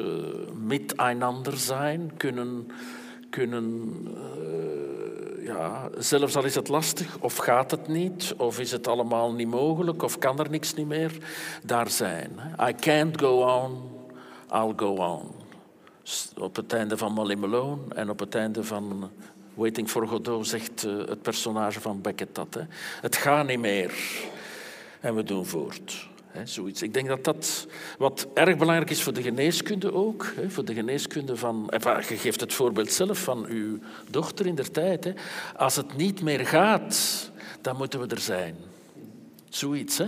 miteinander 0.63 1.57
zijn, 1.57 2.11
kunnen, 2.17 2.71
kunnen 3.29 3.93
uh, 4.07 5.45
ja, 5.45 5.89
zelfs 5.97 6.35
al 6.35 6.43
is 6.43 6.55
het 6.55 6.67
lastig, 6.67 7.17
of 7.19 7.35
gaat 7.35 7.71
het 7.71 7.87
niet, 7.87 8.33
of 8.37 8.59
is 8.59 8.71
het 8.71 8.87
allemaal 8.87 9.33
niet 9.33 9.47
mogelijk, 9.47 10.03
of 10.03 10.17
kan 10.17 10.39
er 10.39 10.49
niks 10.49 10.73
niet 10.73 10.87
meer, 10.87 11.11
daar 11.63 11.89
zijn. 11.89 12.31
I 12.69 12.73
can't 12.75 13.21
go 13.21 13.41
on, 13.41 13.89
I'll 14.53 14.73
go 14.75 14.95
on. 14.95 15.31
Op 16.37 16.55
het 16.55 16.73
einde 16.73 16.97
van 16.97 17.13
Molly 17.13 17.35
Malone 17.35 17.81
en 17.95 18.09
op 18.09 18.19
het 18.19 18.35
einde 18.35 18.63
van 18.63 19.09
Waiting 19.53 19.89
for 19.89 20.07
Godot 20.07 20.47
zegt 20.47 20.85
uh, 20.85 20.97
het 20.97 21.21
personage 21.21 21.81
van 21.81 22.01
Beckett 22.01 22.35
dat. 22.35 22.53
Hè. 22.53 22.61
Het 23.01 23.15
gaat 23.15 23.47
niet 23.47 23.59
meer. 23.59 23.93
En 24.99 25.15
we 25.15 25.23
doen 25.23 25.45
voort. 25.45 26.07
Ik 26.79 26.93
denk 26.93 27.07
dat 27.07 27.23
dat 27.23 27.67
wat 27.97 28.27
erg 28.33 28.57
belangrijk 28.57 28.89
is 28.89 29.03
voor 29.03 29.13
de 29.13 29.21
geneeskunde 29.21 29.93
ook. 29.93 30.33
Voor 30.47 30.65
de 30.65 30.73
geneeskunde 30.73 31.37
van... 31.37 31.69
Enfin, 31.69 31.95
je 32.09 32.17
geeft 32.17 32.41
het 32.41 32.53
voorbeeld 32.53 32.91
zelf 32.91 33.19
van 33.19 33.45
uw 33.45 33.79
dochter 34.09 34.45
in 34.45 34.55
der 34.55 34.71
tijd. 34.71 35.13
Als 35.55 35.75
het 35.75 35.97
niet 35.97 36.21
meer 36.21 36.45
gaat, 36.45 37.31
dan 37.61 37.77
moeten 37.77 37.99
we 37.99 38.07
er 38.07 38.19
zijn. 38.19 38.55
Zoiets, 39.49 39.97
hè? 39.97 40.07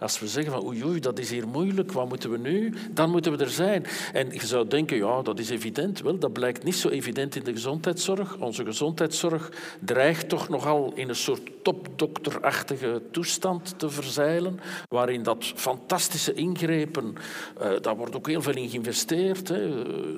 Als 0.00 0.20
we 0.20 0.28
zeggen 0.28 0.52
van 0.52 0.66
oei, 0.66 1.00
dat 1.00 1.18
is 1.18 1.30
hier 1.30 1.48
moeilijk, 1.48 1.92
wat 1.92 2.08
moeten 2.08 2.30
we 2.30 2.38
nu? 2.38 2.74
Dan 2.90 3.10
moeten 3.10 3.36
we 3.36 3.44
er 3.44 3.50
zijn. 3.50 3.84
En 4.12 4.30
je 4.32 4.46
zou 4.46 4.68
denken, 4.68 4.96
ja, 4.96 5.22
dat 5.22 5.38
is 5.38 5.50
evident. 5.50 6.00
Wel, 6.00 6.18
dat 6.18 6.32
blijkt 6.32 6.64
niet 6.64 6.76
zo 6.76 6.88
evident 6.88 7.36
in 7.36 7.44
de 7.44 7.52
gezondheidszorg. 7.52 8.36
Onze 8.38 8.64
gezondheidszorg 8.64 9.52
dreigt 9.80 10.28
toch 10.28 10.48
nogal 10.48 10.92
in 10.94 11.08
een 11.08 11.14
soort 11.14 11.50
topdokterachtige 11.62 13.02
toestand 13.10 13.78
te 13.78 13.90
verzeilen, 13.90 14.60
waarin 14.88 15.22
dat 15.22 15.52
fantastische 15.54 16.32
ingrepen, 16.32 17.14
uh, 17.62 17.70
daar 17.80 17.96
wordt 17.96 18.16
ook 18.16 18.26
heel 18.26 18.42
veel 18.42 18.56
in 18.56 18.68
geïnvesteerd. 18.68 19.48
Hè. 19.48 19.68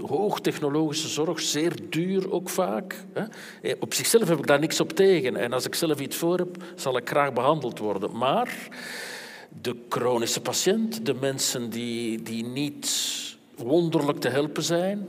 Hoogtechnologische 0.07 1.09
zorg, 1.09 1.41
zeer 1.41 1.73
duur 1.89 2.33
ook 2.33 2.49
vaak. 2.49 3.05
Hè. 3.13 3.25
Eh, 3.63 3.77
op 3.81 3.95
zichzelf 3.95 4.29
heb 4.29 4.39
ik 4.39 4.47
daar 4.47 4.59
niks 4.59 4.81
op 4.81 4.93
tegen. 4.93 5.37
En 5.37 5.53
als 5.53 5.67
ik 5.67 5.75
zelf 5.75 6.01
iets 6.01 6.17
voor 6.17 6.39
heb, 6.39 6.57
zal 6.75 6.97
ik 6.97 7.09
graag 7.09 7.33
behandeld 7.33 7.79
worden. 7.79 8.17
Maar 8.17 8.69
de 9.61 9.77
chronische 9.89 10.41
patiënt, 10.41 11.07
de 11.07 11.15
mensen 11.15 11.71
die, 11.71 12.23
die 12.23 12.45
niet 12.45 13.11
wonderlijk 13.57 14.19
te 14.19 14.29
helpen 14.29 14.63
zijn, 14.63 15.09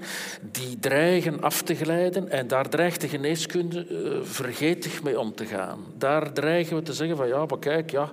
die 0.52 0.80
dreigen 0.80 1.42
af 1.42 1.62
te 1.62 1.76
glijden 1.76 2.30
en 2.30 2.48
daar 2.48 2.70
dreigt 2.70 3.02
de 3.02 3.08
geneeskunde 3.08 3.88
uh, 3.90 4.24
vergetig 4.24 5.04
mee 5.04 5.20
om 5.20 5.36
te 5.36 5.46
gaan. 5.46 5.80
Daar 5.98 6.34
dreigen 6.34 6.76
we 6.76 6.82
te 6.82 6.94
zeggen 6.94 7.18
van 7.18 7.28
ja, 7.28 7.46
maar 7.46 7.60
kijk, 7.60 7.92
ja, 7.92 8.12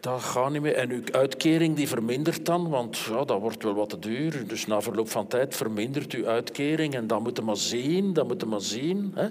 dat 0.00 0.20
gaat 0.20 0.50
niet 0.50 0.62
meer. 0.62 0.74
En 0.74 0.90
uw 0.90 1.02
uitkering 1.10 1.76
die 1.76 1.88
vermindert 1.88 2.46
dan, 2.46 2.68
want 2.68 2.98
ja, 2.98 3.24
dat 3.24 3.40
wordt 3.40 3.62
wel 3.62 3.74
wat 3.74 3.90
te 3.90 3.98
duur. 3.98 4.46
Dus 4.46 4.66
na 4.66 4.80
verloop 4.80 5.10
van 5.10 5.26
tijd 5.26 5.56
vermindert 5.56 6.12
uw 6.12 6.26
uitkering 6.26 6.94
en 6.94 7.06
dat 7.06 7.20
moet 7.20 7.36
je 7.36 7.42
maar 7.42 7.56
zien, 7.56 8.12
dat 8.12 8.28
moet 8.28 8.40
je 8.40 8.46
maar 8.46 8.60
zien. 8.60 9.14
Hè. 9.14 9.28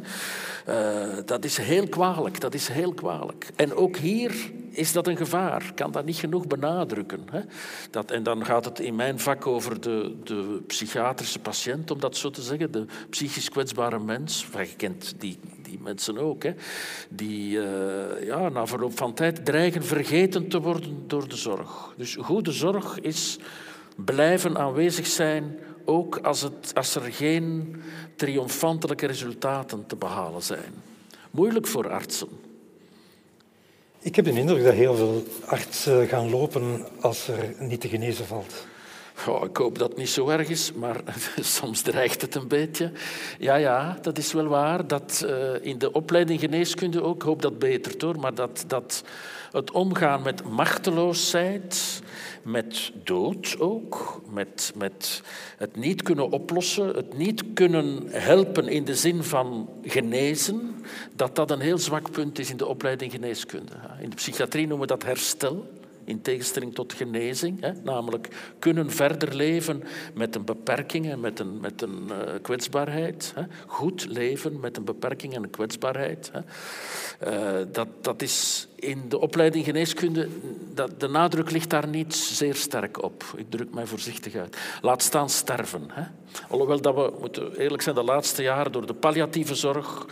Uh, 0.69 1.17
dat 1.25 1.45
is 1.45 1.57
heel 1.57 1.87
kwalijk, 1.87 2.39
dat 2.39 2.53
is 2.53 2.67
heel 2.67 2.93
kwalijk. 2.93 3.49
En 3.55 3.73
ook 3.73 3.97
hier 3.97 4.51
is 4.77 4.91
dat 4.91 5.07
een 5.07 5.17
gevaar. 5.17 5.63
Ik 5.63 5.75
kan 5.75 5.91
dat 5.91 6.05
niet 6.05 6.15
genoeg 6.15 6.47
benadrukken. 6.47 7.25
Hè. 7.31 7.41
Dat, 7.91 8.11
en 8.11 8.23
dan 8.23 8.45
gaat 8.45 8.65
het 8.65 8.79
in 8.79 8.95
mijn 8.95 9.19
vak 9.19 9.47
over 9.47 9.81
de, 9.81 10.15
de 10.23 10.61
psychiatrische 10.67 11.39
patiënt, 11.39 11.91
om 11.91 11.99
dat 11.99 12.17
zo 12.17 12.29
te 12.29 12.41
zeggen, 12.41 12.71
de 12.71 12.85
psychisch 13.09 13.49
kwetsbare 13.49 13.99
mens. 13.99 14.47
Je 14.57 14.75
kent 14.77 15.13
die, 15.17 15.39
die 15.61 15.79
mensen 15.81 16.17
ook, 16.17 16.43
hè, 16.43 16.53
die 17.09 17.57
uh, 17.57 18.25
ja, 18.25 18.49
na 18.49 18.67
verloop 18.67 18.97
van 18.97 19.13
tijd 19.13 19.45
dreigen 19.45 19.83
vergeten 19.83 20.47
te 20.47 20.61
worden 20.61 21.03
door 21.07 21.27
de 21.27 21.35
zorg. 21.35 21.93
Dus 21.97 22.15
goede 22.19 22.51
zorg 22.51 22.99
is 22.99 23.37
blijven 23.95 24.57
aanwezig 24.57 25.07
zijn, 25.07 25.59
ook 25.85 26.17
als, 26.17 26.41
het, 26.41 26.71
als 26.73 26.95
er 26.95 27.13
geen 27.13 27.75
triomfantelijke 28.15 29.05
resultaten 29.05 29.85
te 29.85 29.95
behalen 29.95 30.41
zijn. 30.41 30.73
Moeilijk 31.31 31.67
voor 31.67 31.89
artsen. 31.89 32.46
Ik 33.99 34.15
heb 34.15 34.25
de 34.25 34.31
indruk 34.31 34.63
dat 34.63 34.73
heel 34.73 34.95
veel 34.95 35.23
artsen 35.45 36.07
gaan 36.07 36.29
lopen 36.29 36.85
als 37.01 37.27
er 37.27 37.53
niet 37.59 37.81
te 37.81 37.87
genezen 37.87 38.25
valt. 38.25 38.65
Oh, 39.27 39.43
ik 39.43 39.57
hoop 39.57 39.77
dat 39.77 39.89
het 39.89 39.97
niet 39.97 40.09
zo 40.09 40.27
erg 40.27 40.49
is, 40.49 40.73
maar 40.73 41.01
soms 41.39 41.81
dreigt 41.81 42.21
het 42.21 42.35
een 42.35 42.47
beetje. 42.47 42.91
Ja, 43.39 43.55
ja, 43.55 43.97
dat 44.01 44.17
is 44.17 44.33
wel 44.33 44.47
waar. 44.47 44.87
Dat 44.87 45.25
uh, 45.25 45.49
in 45.61 45.77
de 45.77 45.91
opleiding 45.91 46.39
geneeskunde 46.39 47.03
ook, 47.03 47.15
ik 47.15 47.21
hoop 47.21 47.41
dat 47.41 47.59
beter 47.59 47.93
hoor, 47.97 48.19
maar 48.19 48.33
dat, 48.35 48.63
dat 48.67 49.03
het 49.51 49.71
omgaan 49.71 50.21
met 50.21 50.43
machteloosheid, 50.43 52.01
met 52.47 52.91
dood 53.03 53.59
ook, 53.59 54.21
met, 54.29 54.73
met 54.75 55.21
het 55.57 55.75
niet 55.75 56.01
kunnen 56.01 56.31
oplossen, 56.31 56.87
het 56.87 57.17
niet 57.17 57.43
kunnen 57.53 58.03
helpen 58.07 58.67
in 58.67 58.85
de 58.85 58.95
zin 58.95 59.23
van 59.23 59.69
genezen, 59.83 60.75
dat 61.15 61.35
dat 61.35 61.51
een 61.51 61.59
heel 61.59 61.77
zwak 61.77 62.11
punt 62.11 62.39
is 62.39 62.49
in 62.49 62.57
de 62.57 62.65
opleiding 62.65 63.11
geneeskunde. 63.11 63.73
In 64.01 64.09
de 64.09 64.15
psychiatrie 64.15 64.67
noemen 64.67 64.87
we 64.87 64.93
dat 64.93 65.03
herstel 65.03 65.69
in 66.07 66.21
tegenstelling 66.21 66.73
tot 66.73 66.93
genezing. 66.93 67.61
Hè, 67.61 67.71
namelijk 67.83 68.27
kunnen 68.59 68.91
verder 68.91 69.35
leven 69.35 69.83
met 70.13 70.35
een 70.35 70.45
beperking 70.45 71.09
en 71.09 71.19
met 71.19 71.39
een, 71.39 71.59
met 71.59 71.81
een 71.81 72.09
uh, 72.09 72.17
kwetsbaarheid. 72.41 73.31
Hè. 73.35 73.43
Goed 73.65 74.05
leven 74.09 74.59
met 74.59 74.77
een 74.77 74.83
beperking 74.83 75.35
en 75.35 75.43
een 75.43 75.49
kwetsbaarheid. 75.49 76.31
Hè. 76.31 76.41
Uh, 77.59 77.65
dat, 77.71 77.87
dat 78.01 78.21
is 78.21 78.67
in 78.75 79.05
de 79.09 79.19
opleiding 79.19 79.65
geneeskunde, 79.65 80.27
dat, 80.73 80.99
de 80.99 81.07
nadruk 81.07 81.51
ligt 81.51 81.69
daar 81.69 81.87
niet 81.87 82.15
zeer 82.15 82.55
sterk 82.55 83.03
op. 83.03 83.23
Ik 83.35 83.45
druk 83.49 83.73
mij 83.73 83.85
voorzichtig 83.85 84.35
uit. 84.35 84.57
Laat 84.81 85.03
staan 85.03 85.29
sterven. 85.29 85.87
Hè. 85.91 86.03
Alhoewel 86.49 86.81
dat 86.81 86.95
we, 86.95 87.13
moeten 87.19 87.55
eerlijk 87.55 87.81
zijn, 87.81 87.95
de 87.95 88.03
laatste 88.03 88.41
jaren 88.41 88.71
door 88.71 88.85
de 88.85 88.93
palliatieve 88.93 89.55
zorg, 89.55 90.05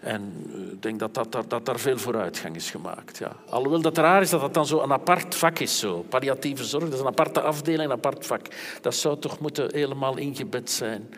en 0.00 0.32
ik 0.72 0.82
denk 0.82 0.98
dat, 0.98 1.14
dat, 1.14 1.32
dat, 1.32 1.50
dat 1.50 1.66
daar 1.66 1.78
veel 1.78 1.98
vooruitgang 1.98 2.56
is 2.56 2.70
gemaakt. 2.70 3.18
Ja. 3.18 3.36
Alhoewel 3.48 3.80
dat 3.80 3.98
raar 3.98 4.22
is 4.22 4.30
dat 4.30 4.40
dat 4.40 4.54
dan 4.54 4.66
zo 4.66 4.80
een 4.80 4.92
apart 4.92 5.34
vak 5.42 5.58
is. 5.58 5.78
Zo. 5.78 6.04
Palliatieve 6.08 6.64
zorg, 6.64 6.84
dat 6.84 6.92
is 6.92 7.00
een 7.00 7.06
aparte 7.06 7.40
afdeling, 7.40 7.84
een 7.90 7.96
apart 7.96 8.26
vak. 8.26 8.46
Dat 8.80 8.94
zou 8.94 9.18
toch 9.18 9.38
moeten 9.38 9.74
helemaal 9.74 10.16
ingebed 10.16 10.70
zijn 10.70 11.14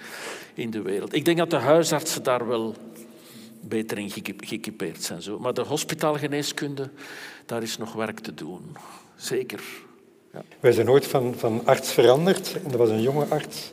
in 0.55 0.71
de 0.71 0.83
wereld. 0.83 1.15
Ik 1.15 1.25
denk 1.25 1.39
dat 1.39 1.51
de 1.51 1.57
huisartsen 1.57 2.23
daar 2.23 2.47
wel 2.47 2.75
beter 3.61 3.99
in 3.99 4.11
geëquipeerd 4.11 5.03
zijn. 5.03 5.23
Zo. 5.23 5.39
Maar 5.39 5.55
de 5.55 5.63
hospitaalgeneeskunde, 5.63 6.91
daar 7.47 7.63
is 7.63 7.79
nog 7.79 7.93
werk 7.93 8.21
te 8.21 8.35
doen. 8.35 8.77
Zeker. 9.17 9.63
Ja. 10.33 10.43
Wij 10.61 10.73
zijn 10.73 10.87
nooit 10.87 11.07
van, 11.07 11.35
van 11.37 11.63
arts 11.65 11.93
veranderd. 11.93 12.55
En 12.65 12.71
dat 12.71 12.79
was 12.79 12.89
een 12.89 13.03
jonge 13.03 13.25
arts. 13.25 13.73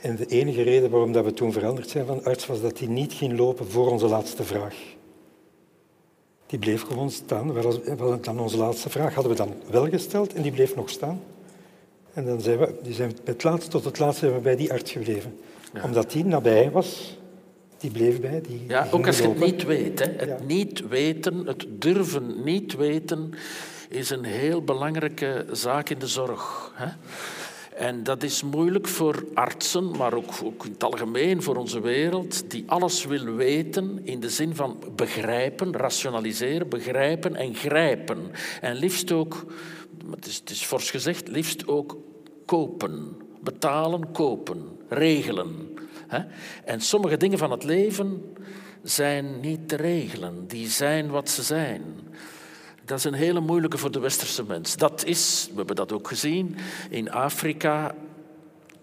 En 0.00 0.16
de 0.16 0.26
enige 0.26 0.62
reden 0.62 0.90
waarom 0.90 1.12
dat 1.12 1.24
we 1.24 1.32
toen 1.32 1.52
veranderd 1.52 1.88
zijn 1.88 2.06
van 2.06 2.24
arts 2.24 2.46
was 2.46 2.60
dat 2.60 2.78
hij 2.78 2.88
niet 2.88 3.12
ging 3.12 3.38
lopen 3.38 3.70
voor 3.70 3.90
onze 3.90 4.06
laatste 4.06 4.44
vraag. 4.44 4.74
Die 6.54 6.62
bleef 6.62 6.82
gewoon 6.82 7.10
staan. 7.10 7.62
Was 7.62 7.78
dan 8.20 8.40
onze 8.40 8.56
laatste 8.56 8.90
vraag 8.90 9.14
hadden 9.14 9.32
we 9.32 9.38
dan 9.38 9.54
wel 9.70 9.88
gesteld 9.88 10.32
en 10.32 10.42
die 10.42 10.52
bleef 10.52 10.76
nog 10.76 10.90
staan. 10.90 11.20
En 12.12 12.24
dan 12.24 12.40
zijn 12.40 12.58
we, 12.58 12.74
die 12.82 12.94
zijn 12.94 13.16
het 13.24 13.42
laatste 13.42 13.70
tot 13.70 13.84
het 13.84 13.98
laatste 13.98 14.32
we 14.32 14.38
bij 14.38 14.56
die 14.56 14.72
arts 14.72 14.92
gebleven. 14.92 15.38
Ja. 15.72 15.82
Omdat 15.84 16.10
die 16.10 16.24
nabij 16.24 16.70
was, 16.70 17.18
die 17.78 17.90
bleef 17.90 18.20
bij. 18.20 18.40
Die, 18.40 18.64
ja, 18.68 18.88
ook 18.90 19.06
als 19.06 19.18
je 19.18 19.28
het 19.28 19.40
niet 19.40 19.64
weet. 19.64 19.98
Hè. 19.98 20.10
Het 20.16 20.28
ja. 20.28 20.36
niet 20.46 20.88
weten, 20.88 21.46
het 21.46 21.66
durven 21.68 22.44
niet 22.44 22.76
weten, 22.76 23.32
is 23.88 24.10
een 24.10 24.24
heel 24.24 24.62
belangrijke 24.62 25.46
zaak 25.50 25.90
in 25.90 25.98
de 25.98 26.08
zorg. 26.08 26.72
Hè. 26.74 26.88
En 27.74 28.02
dat 28.02 28.22
is 28.22 28.42
moeilijk 28.42 28.88
voor 28.88 29.24
artsen, 29.34 29.96
maar 29.96 30.14
ook, 30.14 30.64
in 30.64 30.72
het 30.72 30.84
algemeen 30.84 31.42
voor 31.42 31.56
onze 31.56 31.80
wereld, 31.80 32.50
die 32.50 32.64
alles 32.66 33.04
wil 33.04 33.24
weten 33.24 34.00
in 34.02 34.20
de 34.20 34.30
zin 34.30 34.54
van 34.54 34.78
begrijpen, 34.96 35.76
rationaliseren, 35.76 36.68
begrijpen 36.68 37.36
en 37.36 37.54
grijpen. 37.54 38.30
En 38.60 38.74
liefst 38.74 39.12
ook, 39.12 39.44
het 40.10 40.26
is, 40.26 40.36
het 40.36 40.50
is 40.50 40.64
fors 40.64 40.90
gezegd, 40.90 41.28
liefst 41.28 41.68
ook 41.68 41.96
kopen, 42.44 43.16
betalen, 43.40 44.12
kopen, 44.12 44.78
regelen. 44.88 45.76
En 46.64 46.80
sommige 46.80 47.16
dingen 47.16 47.38
van 47.38 47.50
het 47.50 47.64
leven 47.64 48.34
zijn 48.82 49.40
niet 49.40 49.68
te 49.68 49.76
regelen, 49.76 50.46
die 50.46 50.68
zijn 50.68 51.10
wat 51.10 51.30
ze 51.30 51.42
zijn. 51.42 51.82
Dat 52.84 52.98
is 52.98 53.04
een 53.04 53.14
hele 53.14 53.40
moeilijke 53.40 53.78
voor 53.78 53.90
de 53.90 53.98
westerse 53.98 54.44
mens. 54.44 54.76
Dat 54.76 55.04
is, 55.04 55.48
we 55.50 55.56
hebben 55.56 55.76
dat 55.76 55.92
ook 55.92 56.08
gezien, 56.08 56.56
in 56.90 57.10
Afrika 57.10 57.94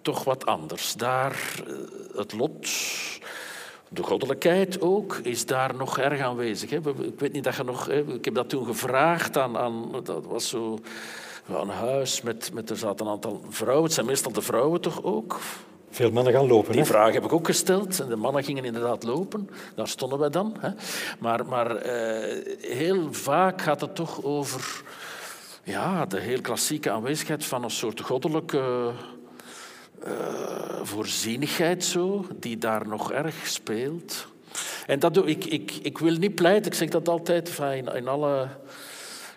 toch 0.01 0.23
wat 0.23 0.45
anders. 0.45 0.93
Daar 0.93 1.63
eh, 1.67 1.73
het 2.15 2.33
lot, 2.33 2.67
de 3.89 4.03
goddelijkheid 4.03 4.81
ook, 4.81 5.15
is 5.15 5.45
daar 5.45 5.75
nog 5.75 5.97
erg 5.97 6.21
aanwezig. 6.21 6.71
Ik 6.71 7.19
weet 7.19 7.31
niet 7.31 7.43
dat 7.43 7.55
je 7.55 7.63
nog... 7.63 7.89
Ik 7.89 8.25
heb 8.25 8.33
dat 8.33 8.49
toen 8.49 8.65
gevraagd 8.65 9.37
aan... 9.37 9.57
aan 9.57 9.91
dat 10.03 10.25
was 10.25 10.49
zo 10.49 10.79
een 11.47 11.69
huis 11.69 12.21
met, 12.21 12.53
met... 12.53 12.69
Er 12.69 12.77
zaten 12.77 13.05
een 13.05 13.11
aantal 13.11 13.41
vrouwen. 13.49 13.83
Het 13.83 13.93
zijn 13.93 14.05
meestal 14.05 14.31
de 14.31 14.41
vrouwen 14.41 14.81
toch 14.81 15.03
ook? 15.03 15.39
Veel 15.91 16.11
mannen 16.11 16.33
gaan 16.33 16.47
lopen. 16.47 16.71
Die 16.71 16.81
hè? 16.81 16.87
vraag 16.87 17.13
heb 17.13 17.23
ik 17.23 17.33
ook 17.33 17.45
gesteld. 17.45 17.99
En 17.99 18.07
de 18.07 18.15
mannen 18.15 18.43
gingen 18.43 18.65
inderdaad 18.65 19.03
lopen. 19.03 19.49
Daar 19.75 19.87
stonden 19.87 20.19
wij 20.19 20.29
dan. 20.29 20.55
Hè. 20.59 20.69
Maar, 21.19 21.45
maar 21.45 21.75
eh, 21.75 22.55
heel 22.61 23.13
vaak 23.13 23.61
gaat 23.61 23.81
het 23.81 23.95
toch 23.95 24.23
over 24.23 24.83
ja, 25.63 26.05
de 26.05 26.19
heel 26.19 26.41
klassieke 26.41 26.91
aanwezigheid 26.91 27.45
van 27.45 27.63
een 27.63 27.69
soort 27.69 28.01
goddelijke 28.01 28.91
uh, 30.07 30.11
voorzienigheid, 30.83 31.83
zo, 31.83 32.25
die 32.39 32.57
daar 32.57 32.87
nog 32.87 33.11
erg 33.11 33.47
speelt. 33.47 34.27
En 34.87 34.99
dat 34.99 35.13
doe 35.13 35.25
ik, 35.25 35.45
ik, 35.45 35.71
ik 35.81 35.97
wil 35.97 36.15
niet 36.15 36.35
pleiten, 36.35 36.71
ik 36.71 36.77
zeg 36.77 36.89
dat 36.89 37.07
altijd 37.07 37.59
in, 37.59 37.87
in 37.95 38.07
alle 38.07 38.47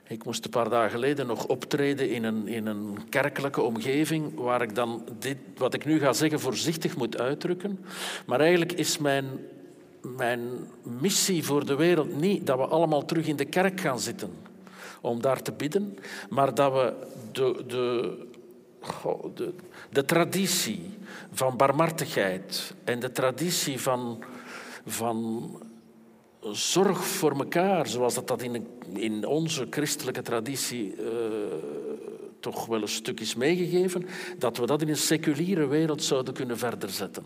ik 0.09 0.25
moest 0.25 0.45
een 0.45 0.51
paar 0.51 0.69
dagen 0.69 0.91
geleden 0.91 1.27
nog 1.27 1.47
optreden 1.47 2.11
in 2.11 2.25
een, 2.25 2.49
in 2.49 2.67
een 2.67 2.99
kerkelijke 3.09 3.61
omgeving 3.61 4.35
waar 4.35 4.63
ik 4.63 4.75
dan 4.75 5.05
dit, 5.19 5.37
wat 5.57 5.75
ik 5.75 5.85
nu 5.85 5.99
ga 5.99 6.13
zeggen, 6.13 6.41
voorzichtig 6.41 6.97
moet 6.97 7.21
uitdrukken. 7.21 7.85
Maar 8.27 8.41
eigenlijk 8.41 8.73
is 8.73 8.99
mijn, 8.99 9.27
mijn 10.01 10.41
missie 10.83 11.45
voor 11.45 11.67
de 11.67 11.75
wereld 11.75 12.21
niet 12.21 12.47
dat 12.47 12.59
we 12.59 12.67
allemaal 12.67 13.05
terug 13.05 13.27
in 13.27 13.37
de 13.37 13.45
kerk 13.45 13.81
gaan 13.81 14.01
zitten 14.01 14.31
om 15.01 15.21
daar 15.21 15.43
te 15.43 15.53
bidden, 15.53 15.99
maar 16.31 16.55
dat 16.55 16.73
we 16.73 16.93
de, 17.33 17.65
de, 17.67 18.17
de, 19.91 20.05
traditie 20.05 20.91
van 21.33 21.57
barmhartigheid 21.57 22.75
en 22.85 23.01
de 23.01 23.13
traditie 23.13 23.81
van, 23.81 24.25
van 24.87 25.51
zorg 26.53 27.05
voor 27.05 27.33
elkaar, 27.39 27.87
zoals 27.87 28.15
dat, 28.15 28.29
dat 28.29 28.43
in, 28.43 28.67
in 28.93 29.27
onze 29.27 29.67
christelijke 29.71 30.23
traditie 30.23 30.95
uh, 30.99 31.05
toch 32.41 32.67
wel 32.67 32.83
een 32.83 32.89
stuk 32.89 33.21
is 33.21 33.35
meegegeven, 33.35 34.07
dat 34.39 34.57
we 34.57 34.67
dat 34.67 34.83
in 34.83 34.89
een 34.89 34.97
seculiere 34.97 35.67
wereld 35.67 36.03
zouden 36.03 36.35
kunnen 36.35 36.59
verder 36.59 36.91
zetten. 36.91 37.25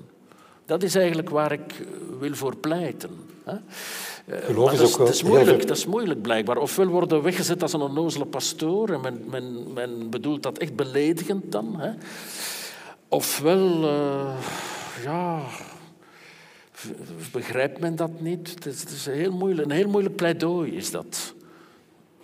Dat 0.67 0.83
is 0.83 0.95
eigenlijk 0.95 1.31
waar 1.31 1.53
ik 1.53 1.87
wil 2.21 2.35
voor 2.35 2.57
pleiten. 2.57 3.11
Hè? 3.45 3.57
Eh, 4.27 4.45
Geloof 4.45 4.73
is, 4.73 4.81
ook 4.81 4.99
dat, 4.99 5.09
is 5.09 5.23
moeilijk, 5.23 5.67
dat 5.67 5.77
is 5.77 5.87
moeilijk 5.87 6.23
blijkbaar. 6.23 6.57
Ofwel 6.57 6.87
worden 6.87 7.19
we 7.19 7.25
weggezet 7.25 7.63
als 7.63 7.73
een 7.73 7.81
onnozele 7.81 8.27
pastoor 8.27 8.89
en 8.89 9.01
men, 9.01 9.25
men, 9.27 9.73
men 9.73 10.11
bedoelt 10.11 10.43
dat 10.43 10.59
echt 10.59 10.77
beledigend 10.77 11.53
dan. 11.53 11.81
Hè? 11.81 11.91
Ofwel, 13.09 13.83
uh, 13.83 14.37
ja, 15.03 15.41
begrijpt 17.33 17.81
men 17.81 17.97
dat 17.97 18.21
niet? 18.21 18.51
Het 18.55 18.67
is, 18.67 18.81
het 18.81 18.91
is 18.91 19.07
een, 19.07 19.15
heel 19.15 19.33
moeilijk, 19.33 19.71
een 19.71 19.77
heel 19.77 19.89
moeilijk 19.89 20.17
pleidooi 20.17 20.77
is 20.77 20.91
dat. 20.91 21.35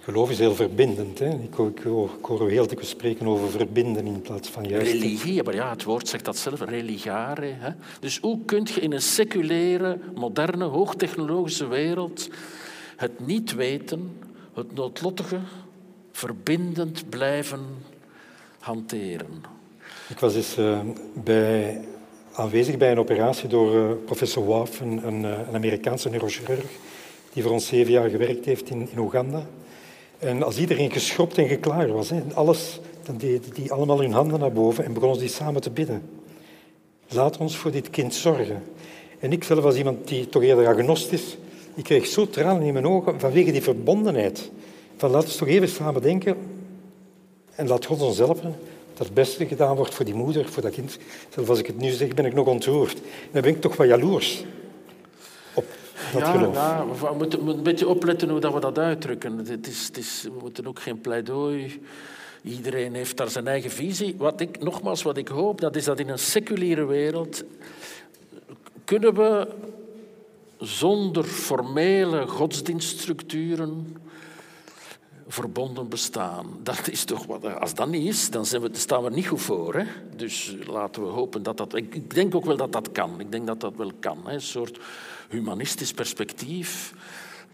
Geloof 0.04 0.30
is 0.30 0.38
heel 0.38 0.54
verbindend. 0.54 1.18
Hè? 1.18 1.28
Ik, 1.28 1.54
hoor, 1.54 1.68
ik, 1.68 2.24
hoor, 2.24 2.48
heel 2.48 2.66
dikwijls 2.66 2.90
spreken 2.90 3.26
over 3.26 3.50
verbinden 3.50 4.06
in 4.06 4.20
plaats 4.20 4.48
van 4.48 4.64
juist... 4.64 4.92
Religie, 4.92 5.42
maar 5.42 5.54
ja, 5.54 5.70
het 5.70 5.84
woord 5.84 6.08
zegt 6.08 6.24
dat 6.24 6.36
zelf, 6.36 6.60
religare. 6.60 7.46
Hè? 7.46 7.70
Dus 8.00 8.18
hoe 8.18 8.38
kun 8.44 8.66
je 8.74 8.80
in 8.80 8.92
een 8.92 9.02
seculiere, 9.02 9.98
moderne, 10.14 10.64
hoogtechnologische 10.64 11.66
wereld 11.66 12.28
het 12.96 13.26
niet 13.26 13.54
weten, 13.54 14.20
het 14.54 14.74
noodlottige, 14.74 15.38
verbindend 16.12 17.08
blijven 17.08 17.60
hanteren? 18.58 19.44
Ik 20.08 20.18
was 20.18 20.34
eens 20.34 20.58
uh, 20.58 20.80
bij 21.14 21.84
aanwezig 22.34 22.76
bij 22.76 22.90
een 22.90 22.98
operatie 22.98 23.48
door 23.48 23.74
uh, 23.74 23.90
professor 24.04 24.46
Waff, 24.46 24.80
een, 24.80 25.06
een, 25.06 25.24
eh, 25.24 25.30
een, 25.48 25.54
Amerikaanse 25.54 26.08
neurochirurg, 26.08 26.70
die 27.32 27.42
voor 27.42 27.52
ons 27.52 27.66
zeven 27.66 27.92
jaar 27.92 28.08
gewerkt 28.08 28.44
heeft 28.44 28.70
in, 28.70 28.88
in 28.92 28.98
Oeganda. 28.98 29.46
En 30.18 30.42
als 30.42 30.58
iedereen 30.58 30.90
geschropt 30.90 31.38
en 31.38 31.48
geklaar 31.48 31.92
was, 31.92 32.10
hè, 32.10 32.22
alles, 32.34 32.80
dan 33.02 33.16
deden 33.16 33.54
die 33.54 33.72
allemaal 33.72 34.00
hun 34.00 34.12
handen 34.12 34.40
naar 34.40 34.52
boven 34.52 34.84
en 34.84 34.92
begonnen 34.92 35.18
die 35.18 35.28
samen 35.28 35.60
te 35.60 35.70
bidden. 35.70 36.02
Laat 37.08 37.36
ons 37.36 37.56
voor 37.56 37.70
dit 37.70 37.90
kind 37.90 38.14
zorgen. 38.14 38.62
En 39.18 39.32
ik 39.32 39.44
zelf 39.44 39.64
als 39.64 39.76
iemand 39.76 40.08
die 40.08 40.28
toch 40.28 40.42
eerder 40.42 40.66
agnostisch, 40.66 41.36
ik 41.74 41.84
kreeg 41.84 42.06
zo 42.06 42.28
tranen 42.28 42.62
in 42.62 42.72
mijn 42.72 42.86
ogen 42.86 43.20
vanwege 43.20 43.52
die 43.52 43.62
verbondenheid. 43.62 44.50
Van 44.96 45.10
laten 45.10 45.28
we 45.28 45.36
toch 45.36 45.48
even 45.48 45.68
samen 45.68 46.02
denken 46.02 46.36
en 47.54 47.68
laat 47.68 47.86
God 47.86 48.02
ons 48.02 48.18
helpen 48.18 48.54
dat 48.94 49.06
het 49.06 49.14
beste 49.14 49.46
gedaan 49.46 49.76
wordt 49.76 49.94
voor 49.94 50.04
die 50.04 50.14
moeder, 50.14 50.48
voor 50.48 50.62
dat 50.62 50.72
kind. 50.72 50.98
Zelfs 51.34 51.48
als 51.48 51.58
ik 51.58 51.66
het 51.66 51.78
nu 51.78 51.90
zeg, 51.90 52.14
ben 52.14 52.24
ik 52.24 52.34
nog 52.34 52.46
ontroerd. 52.46 52.98
Dan 53.32 53.42
ben 53.42 53.50
ik 53.50 53.60
toch 53.60 53.76
wat 53.76 53.86
jaloers 53.86 54.44
op 55.54 55.64
dat 56.12 56.20
ja, 56.20 56.32
geloof. 56.32 56.54
Ja, 56.54 56.86
we 56.86 57.14
moeten 57.16 57.48
een 57.48 57.62
beetje 57.62 57.88
opletten 57.88 58.28
hoe 58.28 58.40
dat 58.40 58.54
we 58.54 58.60
dat 58.60 58.78
uitdrukken. 58.78 59.38
Het 59.38 59.66
is, 59.66 59.86
het 59.86 59.96
is, 59.96 60.22
we 60.22 60.38
moeten 60.40 60.66
ook 60.66 60.80
geen 60.80 61.00
pleidooi... 61.00 61.80
Iedereen 62.44 62.94
heeft 62.94 63.16
daar 63.16 63.28
zijn 63.28 63.46
eigen 63.46 63.70
visie. 63.70 64.14
Wat 64.18 64.40
ik, 64.40 64.62
nogmaals, 64.62 65.02
wat 65.02 65.16
ik 65.16 65.28
hoop, 65.28 65.60
dat 65.60 65.76
is 65.76 65.84
dat 65.84 65.98
in 65.98 66.08
een 66.08 66.18
seculiere 66.18 66.84
wereld 66.84 67.44
kunnen 68.84 69.14
we 69.14 69.48
zonder 70.58 71.24
formele 71.24 72.26
godsdienststructuren 72.26 73.96
verbonden 75.28 75.88
bestaan. 75.88 76.46
Dat 76.62 76.88
is 76.88 77.04
toch 77.04 77.26
wat, 77.26 77.60
als 77.60 77.74
dat 77.74 77.88
niet 77.88 78.06
is, 78.06 78.30
dan 78.30 78.44
we, 78.44 78.68
staan 78.72 79.02
we 79.02 79.10
niet 79.10 79.26
goed 79.26 79.40
voor. 79.40 79.74
Hè? 79.74 79.84
Dus 80.16 80.56
laten 80.66 81.02
we 81.02 81.08
hopen 81.08 81.42
dat 81.42 81.56
dat. 81.56 81.74
Ik 81.74 82.14
denk 82.14 82.34
ook 82.34 82.44
wel 82.44 82.56
dat 82.56 82.72
dat 82.72 82.92
kan. 82.92 83.20
Ik 83.20 83.32
denk 83.32 83.46
dat 83.46 83.60
dat 83.60 83.76
wel 83.76 83.92
kan. 84.00 84.18
Hè? 84.24 84.32
Een 84.32 84.40
soort 84.40 84.78
humanistisch 85.28 85.92
perspectief 85.92 86.94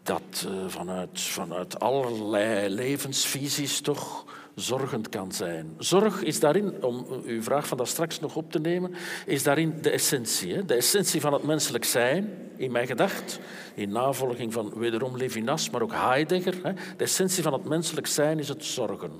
dat 0.02 0.46
uh, 0.46 0.52
vanuit, 0.66 1.20
vanuit 1.20 1.80
allerlei 1.80 2.68
levensvisies 2.68 3.80
toch 3.80 4.24
zorgend 4.60 5.08
kan 5.08 5.32
zijn. 5.32 5.74
Zorg 5.78 6.22
is 6.22 6.40
daarin, 6.40 6.82
om 6.82 7.06
uw 7.24 7.42
vraag 7.42 7.66
van 7.66 7.76
daar 7.76 7.86
straks 7.86 8.20
nog 8.20 8.36
op 8.36 8.52
te 8.52 8.58
nemen, 8.58 8.94
is 9.26 9.42
daarin 9.42 9.74
de 9.82 9.90
essentie. 9.90 10.54
Hè? 10.54 10.64
De 10.64 10.74
essentie 10.74 11.20
van 11.20 11.32
het 11.32 11.42
menselijk 11.42 11.84
zijn, 11.84 12.28
in 12.56 12.72
mijn 12.72 12.86
gedacht, 12.86 13.40
in 13.74 13.90
navolging 13.90 14.52
van 14.52 14.72
wederom 14.74 15.16
Levinas, 15.16 15.70
maar 15.70 15.82
ook 15.82 15.92
Heidegger. 15.92 16.54
Hè? 16.62 16.72
De 16.72 17.04
essentie 17.04 17.42
van 17.42 17.52
het 17.52 17.64
menselijk 17.64 18.06
zijn 18.06 18.38
is 18.38 18.48
het 18.48 18.64
zorgen. 18.64 19.12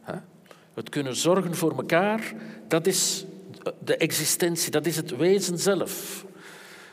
Hè? 0.00 0.14
Het 0.74 0.88
kunnen 0.88 1.16
zorgen 1.16 1.54
voor 1.54 1.76
elkaar, 1.76 2.32
dat 2.68 2.86
is 2.86 3.24
de 3.84 3.96
existentie, 3.96 4.70
dat 4.70 4.86
is 4.86 4.96
het 4.96 5.16
wezen 5.16 5.58
zelf. 5.58 6.24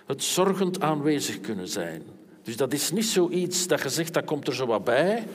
Het 0.05 0.23
zorgend 0.23 0.81
aanwezig 0.81 1.41
kunnen 1.41 1.67
zijn. 1.67 2.03
Dus 2.43 2.57
dat 2.57 2.73
is 2.73 2.91
niet 2.91 3.05
zoiets 3.05 3.67
dat 3.67 3.81
je 3.81 3.89
zegt, 3.89 4.13
dat 4.13 4.25
komt 4.25 4.47
er 4.47 4.55
zo 4.55 4.65
wat 4.65 4.83
bij. 4.83 5.27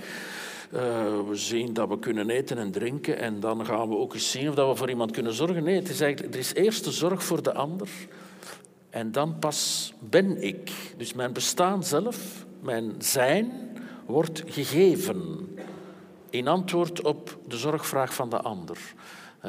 Uh, 0.75 0.81
we 1.29 1.35
zien 1.37 1.73
dat 1.73 1.89
we 1.89 1.99
kunnen 1.99 2.31
eten 2.31 2.59
en 2.59 2.71
drinken 2.71 3.19
en 3.19 3.41
dan 3.41 3.67
gaan 3.67 3.89
we 3.89 3.97
ook 3.97 4.15
eens 4.15 4.31
zien 4.31 4.49
of 4.49 4.55
dat 4.55 4.69
we 4.69 4.77
voor 4.77 4.89
iemand 4.89 5.11
kunnen 5.11 5.33
zorgen. 5.33 5.63
Nee, 5.63 5.75
het 5.75 5.89
is 5.89 6.01
eigenlijk, 6.01 6.35
er 6.35 6.41
is 6.41 6.55
eerst 6.55 6.85
de 6.85 6.91
zorg 6.91 7.25
voor 7.25 7.43
de 7.43 7.55
ander 7.55 7.89
en 8.91 9.13
dan 9.13 9.39
pas 9.39 9.93
ben 9.99 10.43
ik. 10.43 10.71
Dus 10.97 11.13
mijn 11.13 11.33
bestaan 11.33 11.85
zelf, 11.85 12.47
mijn 12.61 12.95
zijn, 12.99 13.53
wordt 14.07 14.43
gegeven 14.47 15.49
in 16.31 16.49
antwoord 16.49 17.03
op 17.03 17.39
de 17.49 17.57
zorgvraag 17.57 18.15
van 18.15 18.31
de 18.31 18.41
ander. 18.41 18.79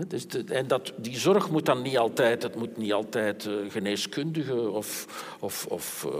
Dus 0.08 0.26
en 0.48 0.68
dat, 0.68 0.94
die 0.98 1.18
zorg 1.18 1.50
moet 1.50 1.66
dan 1.66 1.82
niet 1.82 1.98
altijd, 1.98 2.44
het 2.44 2.56
moet 2.56 2.78
niet 2.78 2.94
altijd 2.94 3.46
uh, 3.46 3.72
geneeskundige 3.72 4.70
of, 4.70 5.08
of, 5.40 5.66
of 5.66 6.08
uh, 6.08 6.14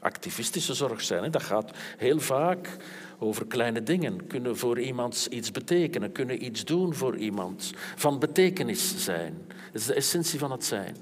activistische 0.00 0.74
zorg 0.74 1.02
zijn. 1.02 1.30
Dat 1.30 1.42
gaat 1.42 1.70
heel 1.96 2.20
vaak 2.20 2.76
over 3.18 3.46
kleine 3.46 3.82
dingen. 3.82 4.26
Kunnen 4.26 4.56
voor 4.56 4.80
iemand 4.80 5.26
iets 5.30 5.50
betekenen, 5.50 6.12
kunnen 6.12 6.44
iets 6.44 6.64
doen 6.64 6.94
voor 6.94 7.16
iemand. 7.16 7.72
Van 7.96 8.18
betekenis 8.18 9.04
zijn. 9.04 9.46
Dat 9.46 9.80
is 9.80 9.86
de 9.86 9.94
essentie 9.94 10.38
van 10.38 10.50
het 10.50 10.64
zijn. 10.64 10.96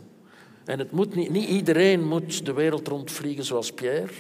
En 0.64 0.78
het 0.78 0.90
moet 0.90 1.14
niet, 1.14 1.30
niet 1.30 1.48
iedereen 1.48 2.08
moet 2.08 2.46
de 2.46 2.52
wereld 2.52 2.88
rondvliegen 2.88 3.44
zoals 3.44 3.72
Pierre. 3.72 4.12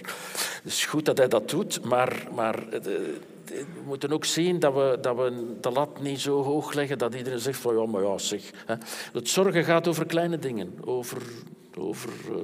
Het 0.62 0.72
is 0.72 0.84
goed 0.84 1.04
dat 1.04 1.18
hij 1.18 1.28
dat 1.28 1.50
doet, 1.50 1.84
maar, 1.84 2.26
maar 2.34 2.68
eh, 2.68 2.80
we 3.44 3.82
moeten 3.86 4.12
ook 4.12 4.24
zien 4.24 4.58
dat 4.58 4.74
we, 4.74 4.98
dat 5.00 5.16
we 5.16 5.56
de 5.60 5.70
lat 5.70 6.00
niet 6.00 6.20
zo 6.20 6.42
hoog 6.42 6.72
leggen 6.72 6.98
dat 6.98 7.14
iedereen 7.14 7.38
zegt 7.38 7.58
van 7.58 7.76
ja, 7.76 7.86
maar 7.86 8.02
ja, 8.02 8.18
zeg. 8.18 8.50
Het 9.12 9.28
zorgen 9.28 9.64
gaat 9.64 9.88
over 9.88 10.06
kleine 10.06 10.38
dingen, 10.38 10.74
over, 10.84 11.22
over 11.74 12.10
uh, 12.30 12.36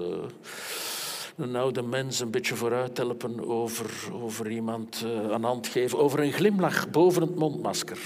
een 1.41 1.57
oude 1.57 1.82
mens 1.82 2.20
een 2.20 2.30
beetje 2.30 2.57
vooruit 2.57 2.97
helpen, 2.97 3.49
over, 3.49 4.12
over 4.12 4.51
iemand 4.51 5.03
uh, 5.05 5.11
een 5.11 5.45
hand 5.45 5.66
geven, 5.66 5.99
over 5.99 6.20
een 6.20 6.32
glimlach 6.32 6.91
boven 6.91 7.22
het 7.22 7.34
mondmasker. 7.34 7.99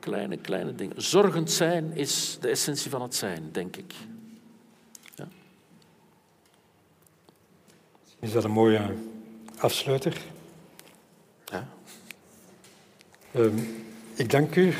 Kleine, 0.00 0.36
kleine 0.36 0.74
dingen. 0.74 1.02
Zorgend 1.02 1.50
zijn 1.50 1.96
is 1.96 2.38
de 2.40 2.48
essentie 2.48 2.90
van 2.90 3.02
het 3.02 3.14
zijn, 3.14 3.48
denk 3.52 3.76
ik. 3.76 3.94
Ja. 5.14 5.28
Is 8.18 8.32
dat 8.32 8.44
een 8.44 8.50
mooie 8.50 8.94
afsluiter? 9.58 10.20
Ja. 11.44 11.68
Um, 13.36 13.84
ik 14.14 14.30
dank 14.30 14.56
u. 14.56 14.74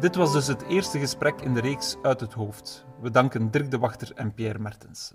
Dit 0.00 0.14
was 0.14 0.32
dus 0.32 0.46
het 0.46 0.62
eerste 0.62 0.98
gesprek 0.98 1.40
in 1.40 1.54
de 1.54 1.60
reeks 1.60 1.96
Uit 2.02 2.20
het 2.20 2.32
Hoofd. 2.32 2.84
We 3.00 3.10
danken 3.10 3.50
Dirk 3.50 3.70
de 3.70 3.78
Wachter 3.78 4.12
en 4.14 4.34
Pierre 4.34 4.58
Mertens. 4.58 5.14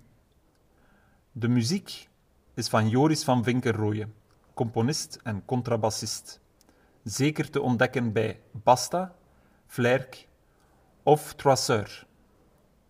De 1.32 1.48
muziek 1.48 2.10
is 2.54 2.68
van 2.68 2.90
Joris 2.90 3.24
van 3.24 3.44
Vinkerrooyen, 3.44 4.14
componist 4.54 5.20
en 5.24 5.46
contrabassist. 5.46 6.42
Zeker 7.04 7.50
te 7.50 7.62
ontdekken 7.62 8.12
bij 8.12 8.42
Basta, 8.52 9.16
Flerk 9.66 10.28
of 11.04 11.34
Troisseur. 11.34 12.08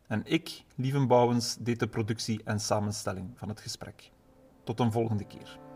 En 0.07 0.21
ik, 0.25 0.63
Lieven 0.75 1.07
Bouwens, 1.07 1.57
deed 1.59 1.79
de 1.79 1.87
productie 1.87 2.41
en 2.43 2.59
samenstelling 2.59 3.31
van 3.35 3.49
het 3.49 3.61
gesprek. 3.61 4.11
Tot 4.63 4.79
een 4.79 4.91
volgende 4.91 5.25
keer. 5.25 5.68